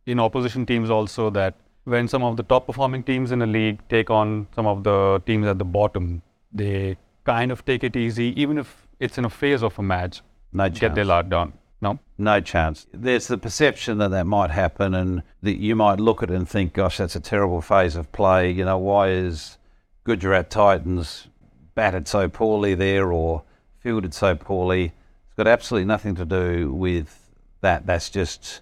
in 0.06 0.18
opposition 0.18 0.64
teams 0.66 0.90
also 0.90 1.30
that 1.30 1.54
when 1.84 2.08
some 2.08 2.22
of 2.22 2.36
the 2.36 2.42
top 2.42 2.66
performing 2.66 3.02
teams 3.02 3.32
in 3.32 3.42
a 3.42 3.46
league 3.46 3.78
take 3.88 4.10
on 4.10 4.46
some 4.54 4.66
of 4.66 4.84
the 4.84 5.22
teams 5.26 5.46
at 5.46 5.58
the 5.58 5.64
bottom, 5.64 6.22
they 6.52 6.96
kind 7.24 7.52
of 7.52 7.64
take 7.64 7.84
it 7.84 7.96
easy, 7.96 8.40
even 8.40 8.58
if 8.58 8.86
it's 8.98 9.18
in 9.18 9.24
a 9.24 9.30
phase 9.30 9.62
of 9.62 9.78
a 9.78 9.82
match, 9.82 10.22
no 10.52 10.64
chance. 10.64 10.78
get 10.78 10.94
their 10.94 11.04
lot 11.04 11.28
done? 11.28 11.52
No? 11.82 11.98
No 12.18 12.40
chance. 12.40 12.86
There's 12.92 13.28
the 13.28 13.38
perception 13.38 13.98
that 13.98 14.10
that 14.10 14.26
might 14.26 14.50
happen, 14.50 14.94
and 14.94 15.22
that 15.42 15.58
you 15.58 15.74
might 15.74 15.98
look 15.98 16.22
at 16.22 16.30
it 16.30 16.34
and 16.34 16.48
think, 16.48 16.74
gosh, 16.74 16.98
that's 16.98 17.16
a 17.16 17.20
terrible 17.20 17.60
phase 17.60 17.96
of 17.96 18.10
play. 18.12 18.50
You 18.50 18.64
know, 18.64 18.78
why 18.78 19.08
is 19.10 19.58
Gujarat 20.04 20.50
Titans 20.50 21.28
batted 21.74 22.06
so 22.08 22.28
poorly 22.28 22.74
there 22.74 23.12
or 23.12 23.42
fielded 23.78 24.12
so 24.12 24.34
poorly? 24.34 24.92
Got 25.40 25.48
absolutely 25.48 25.86
nothing 25.86 26.14
to 26.16 26.26
do 26.26 26.70
with 26.70 27.30
that. 27.62 27.86
That's 27.86 28.10
just 28.10 28.60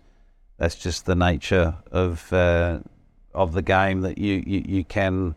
that's 0.59 0.77
just 0.77 1.07
the 1.07 1.17
nature 1.17 1.75
of 1.91 2.33
uh, 2.33 2.79
of 3.35 3.53
the 3.53 3.63
game 3.63 4.03
that 4.03 4.17
you, 4.17 4.45
you, 4.47 4.65
you 4.65 4.85
can 4.85 5.35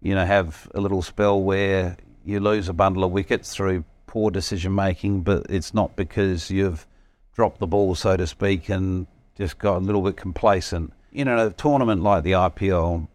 you 0.00 0.14
know 0.14 0.24
have 0.24 0.70
a 0.74 0.80
little 0.80 1.02
spell 1.02 1.42
where 1.42 1.98
you 2.24 2.40
lose 2.40 2.70
a 2.70 2.72
bundle 2.72 3.04
of 3.04 3.10
wickets 3.10 3.54
through 3.54 3.84
poor 4.06 4.30
decision 4.30 4.74
making, 4.74 5.20
but 5.20 5.44
it's 5.50 5.74
not 5.74 5.96
because 5.96 6.50
you've 6.50 6.86
dropped 7.34 7.58
the 7.58 7.66
ball, 7.66 7.94
so 7.94 8.16
to 8.16 8.26
speak, 8.26 8.70
and 8.70 9.06
just 9.36 9.58
got 9.58 9.76
a 9.76 9.84
little 9.84 10.00
bit 10.00 10.16
complacent. 10.16 10.94
You 11.12 11.26
know, 11.26 11.48
a 11.48 11.50
tournament 11.50 12.02
like 12.02 12.24
the 12.24 12.32
IPL, 12.32 13.06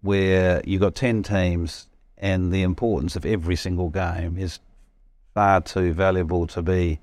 where 0.00 0.62
you've 0.64 0.80
got 0.80 0.94
10 0.94 1.24
teams 1.24 1.88
and 2.16 2.50
the 2.54 2.62
importance 2.62 3.16
of 3.16 3.26
every 3.26 3.56
single 3.56 3.90
game 3.90 4.38
is 4.38 4.60
far 5.34 5.60
too 5.60 5.92
valuable 5.92 6.46
to 6.48 6.62
be, 6.62 7.00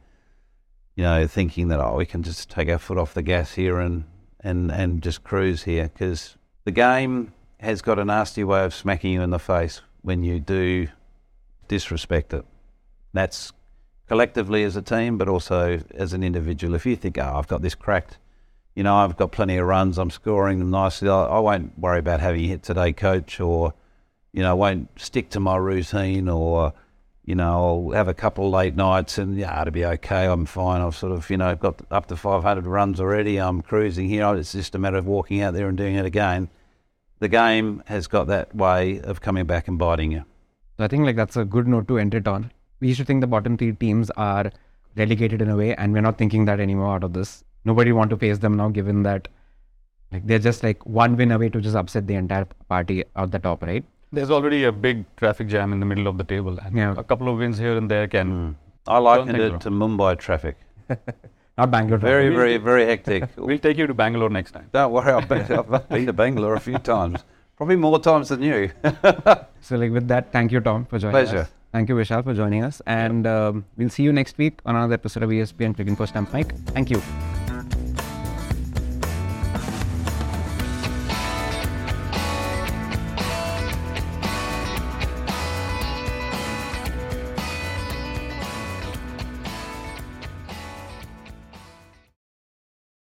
you 0.96 1.04
know, 1.04 1.28
thinking 1.28 1.68
that 1.70 1.80
oh 1.80 1.96
we 1.96 2.06
can 2.06 2.24
just 2.24 2.50
take 2.50 2.70
our 2.70 2.78
foot 2.78 2.98
off 2.98 3.14
the 3.14 3.22
gas 3.22 3.54
here 3.54 3.80
and 3.80 4.06
and 4.42 4.72
and 4.72 5.02
just 5.02 5.24
cruise 5.24 5.64
here 5.64 5.90
because 5.90 6.38
the 6.66 6.72
game 6.72 7.34
has 7.60 7.82
got 7.82 8.00
a 8.00 8.06
nasty 8.06 8.44
way 8.44 8.64
of 8.64 8.74
smacking 8.74 9.14
you 9.14 9.22
in 9.22 9.32
the 9.32 9.40
face 9.40 9.82
when 10.02 10.24
you 10.24 10.40
do 10.40 10.88
disrespect 11.68 12.34
it. 12.34 12.46
That's 13.14 13.52
collectively 14.08 14.64
as 14.64 14.76
a 14.76 14.82
team, 14.82 15.18
but 15.18 15.30
also 15.30 15.80
as 15.94 16.14
an 16.14 16.24
individual. 16.24 16.76
If 16.76 16.86
you 16.86 16.96
think, 16.96 17.18
oh, 17.18 17.34
I've 17.36 17.48
got 17.48 17.62
this 17.62 17.76
cracked, 17.76 18.18
you 18.76 18.84
know, 18.84 18.96
I've 18.96 19.18
got 19.18 19.32
plenty 19.32 19.58
of 19.58 19.68
runs, 19.68 19.98
I'm 19.98 20.10
scoring 20.10 20.60
them 20.60 20.72
nicely, 20.72 21.10
I, 21.10 21.40
won't 21.40 21.78
worry 21.78 22.00
about 22.00 22.20
having 22.20 22.46
hit 22.46 22.64
today, 22.64 22.94
coach, 22.94 23.40
or, 23.40 23.74
you 24.32 24.42
know, 24.42 24.52
I 24.52 24.54
won't 24.54 24.90
stick 25.00 25.30
to 25.32 25.40
my 25.40 25.58
routine 25.58 26.30
or, 26.30 26.74
you 27.30 27.36
know, 27.36 27.92
I'll 27.92 27.96
have 27.96 28.08
a 28.08 28.14
couple 28.16 28.48
of 28.48 28.54
late 28.54 28.76
nights 28.76 29.20
and 29.20 29.38
yeah, 29.38 29.62
it'll 29.62 29.72
be 29.72 29.86
okay. 29.86 30.26
I'm 30.26 30.48
fine. 30.48 30.82
I've 30.82 30.96
sort 30.96 31.12
of, 31.12 31.30
you 31.30 31.38
know, 31.38 31.56
got 31.56 31.80
up 31.92 32.08
to 32.08 32.16
500 32.16 32.66
runs 32.66 33.00
already. 33.00 33.38
I'm 33.38 33.62
cruising 33.62 34.10
here. 34.10 34.36
It's 34.36 34.54
just 34.54 34.74
a 34.74 34.80
matter 34.80 34.98
of 34.98 35.06
walking 35.06 35.40
out 35.40 35.54
there 35.54 35.68
and 35.68 35.78
doing 35.78 35.94
it 35.94 36.08
again. 36.08 36.50
The 37.20 37.28
game 37.28 37.84
has 37.86 38.08
got 38.08 38.26
that 38.28 38.56
way 38.56 39.00
of 39.02 39.22
coming 39.22 39.46
back 39.46 39.68
and 39.68 39.78
biting 39.78 40.12
you. 40.12 40.26
I 40.80 40.88
think 40.88 41.06
like 41.06 41.18
that's 41.18 41.38
a 41.38 41.46
good 41.46 41.68
note 41.68 41.88
to 41.90 42.00
end 42.00 42.16
it 42.16 42.28
on. 42.28 42.52
We 42.80 42.88
used 42.88 43.00
to 43.00 43.06
think 43.06 43.22
the 43.22 43.28
bottom 43.28 43.58
three 43.58 43.74
teams 43.74 44.10
are 44.18 44.52
relegated 44.96 45.40
in 45.40 45.52
a 45.52 45.56
way, 45.56 45.76
and 45.76 45.94
we're 45.94 46.02
not 46.02 46.18
thinking 46.18 46.46
that 46.46 46.60
anymore 46.60 46.96
out 46.96 47.04
of 47.04 47.14
this. 47.14 47.44
Nobody 47.64 47.92
want 47.92 48.10
to 48.10 48.18
face 48.18 48.40
them 48.40 48.58
now, 48.58 48.70
given 48.70 49.04
that 49.04 49.28
like 50.12 50.26
they're 50.26 50.40
just 50.40 50.64
like 50.64 50.84
one 50.88 51.16
win 51.16 51.32
away 51.32 51.50
to 51.50 51.62
just 51.62 51.76
upset 51.76 52.08
the 52.08 52.16
entire 52.16 52.48
party 52.70 53.04
out 53.16 53.30
the 53.30 53.38
top, 53.38 53.62
right? 53.62 53.86
There's 54.12 54.32
already 54.32 54.64
a 54.64 54.72
big 54.72 55.06
traffic 55.18 55.48
jam 55.48 55.72
in 55.74 55.80
the 55.80 55.86
middle 55.86 56.08
of 56.08 56.18
the 56.18 56.24
table, 56.24 56.58
and 56.66 56.76
Yeah. 56.76 56.96
a 56.98 57.04
couple 57.04 57.30
of 57.30 57.38
wins 57.38 57.58
here 57.60 57.78
and 57.78 57.90
there 57.92 58.08
can. 58.08 58.32
Mm. 58.32 58.56
I 58.88 58.98
likened 58.98 59.32
think 59.32 59.44
it 59.44 59.52
so. 59.64 59.70
to 59.70 59.76
Mumbai 59.76 60.18
traffic. 60.18 60.58
Not 61.58 61.70
Bangalore. 61.72 62.00
Very, 62.00 62.24
traffic. 62.30 62.38
very, 62.38 62.58
very 62.58 62.86
hectic. 62.86 63.24
We'll 63.38 63.60
take 63.60 63.78
you 63.78 63.86
to 63.88 63.94
Bangalore 63.94 64.30
next 64.30 64.52
time. 64.54 64.68
Don't 64.72 64.92
worry, 64.92 65.12
I've 65.12 65.28
been, 65.30 65.42
I've 65.52 65.90
been 65.96 66.06
to 66.08 66.14
Bangalore 66.14 66.56
a 66.56 66.60
few 66.60 66.78
times. 66.80 67.24
Probably 67.58 67.76
more 67.76 68.00
times 68.00 68.30
than 68.30 68.42
you. 68.42 68.72
So 69.62 69.76
like 69.76 69.92
with 69.92 70.08
that, 70.08 70.32
thank 70.32 70.52
you, 70.54 70.62
Tom, 70.62 70.86
for 70.86 70.98
joining 70.98 71.12
Pleasure. 71.12 71.40
us. 71.40 71.50
Thank 71.74 71.90
you, 71.90 71.96
Vishal, 71.96 72.24
for 72.24 72.34
joining 72.34 72.64
us, 72.64 72.82
and 72.88 73.28
um, 73.28 73.66
we'll 73.78 73.90
see 73.90 74.02
you 74.02 74.12
next 74.14 74.38
week 74.40 74.60
on 74.66 74.76
another 74.76 74.96
episode 74.96 75.22
of 75.22 75.30
ESPN 75.30 75.76
Cricket 75.76 75.96
Post 75.98 76.14
Stump 76.14 76.34
Mic. 76.34 76.52
Thank 76.78 76.90
you. 76.90 77.00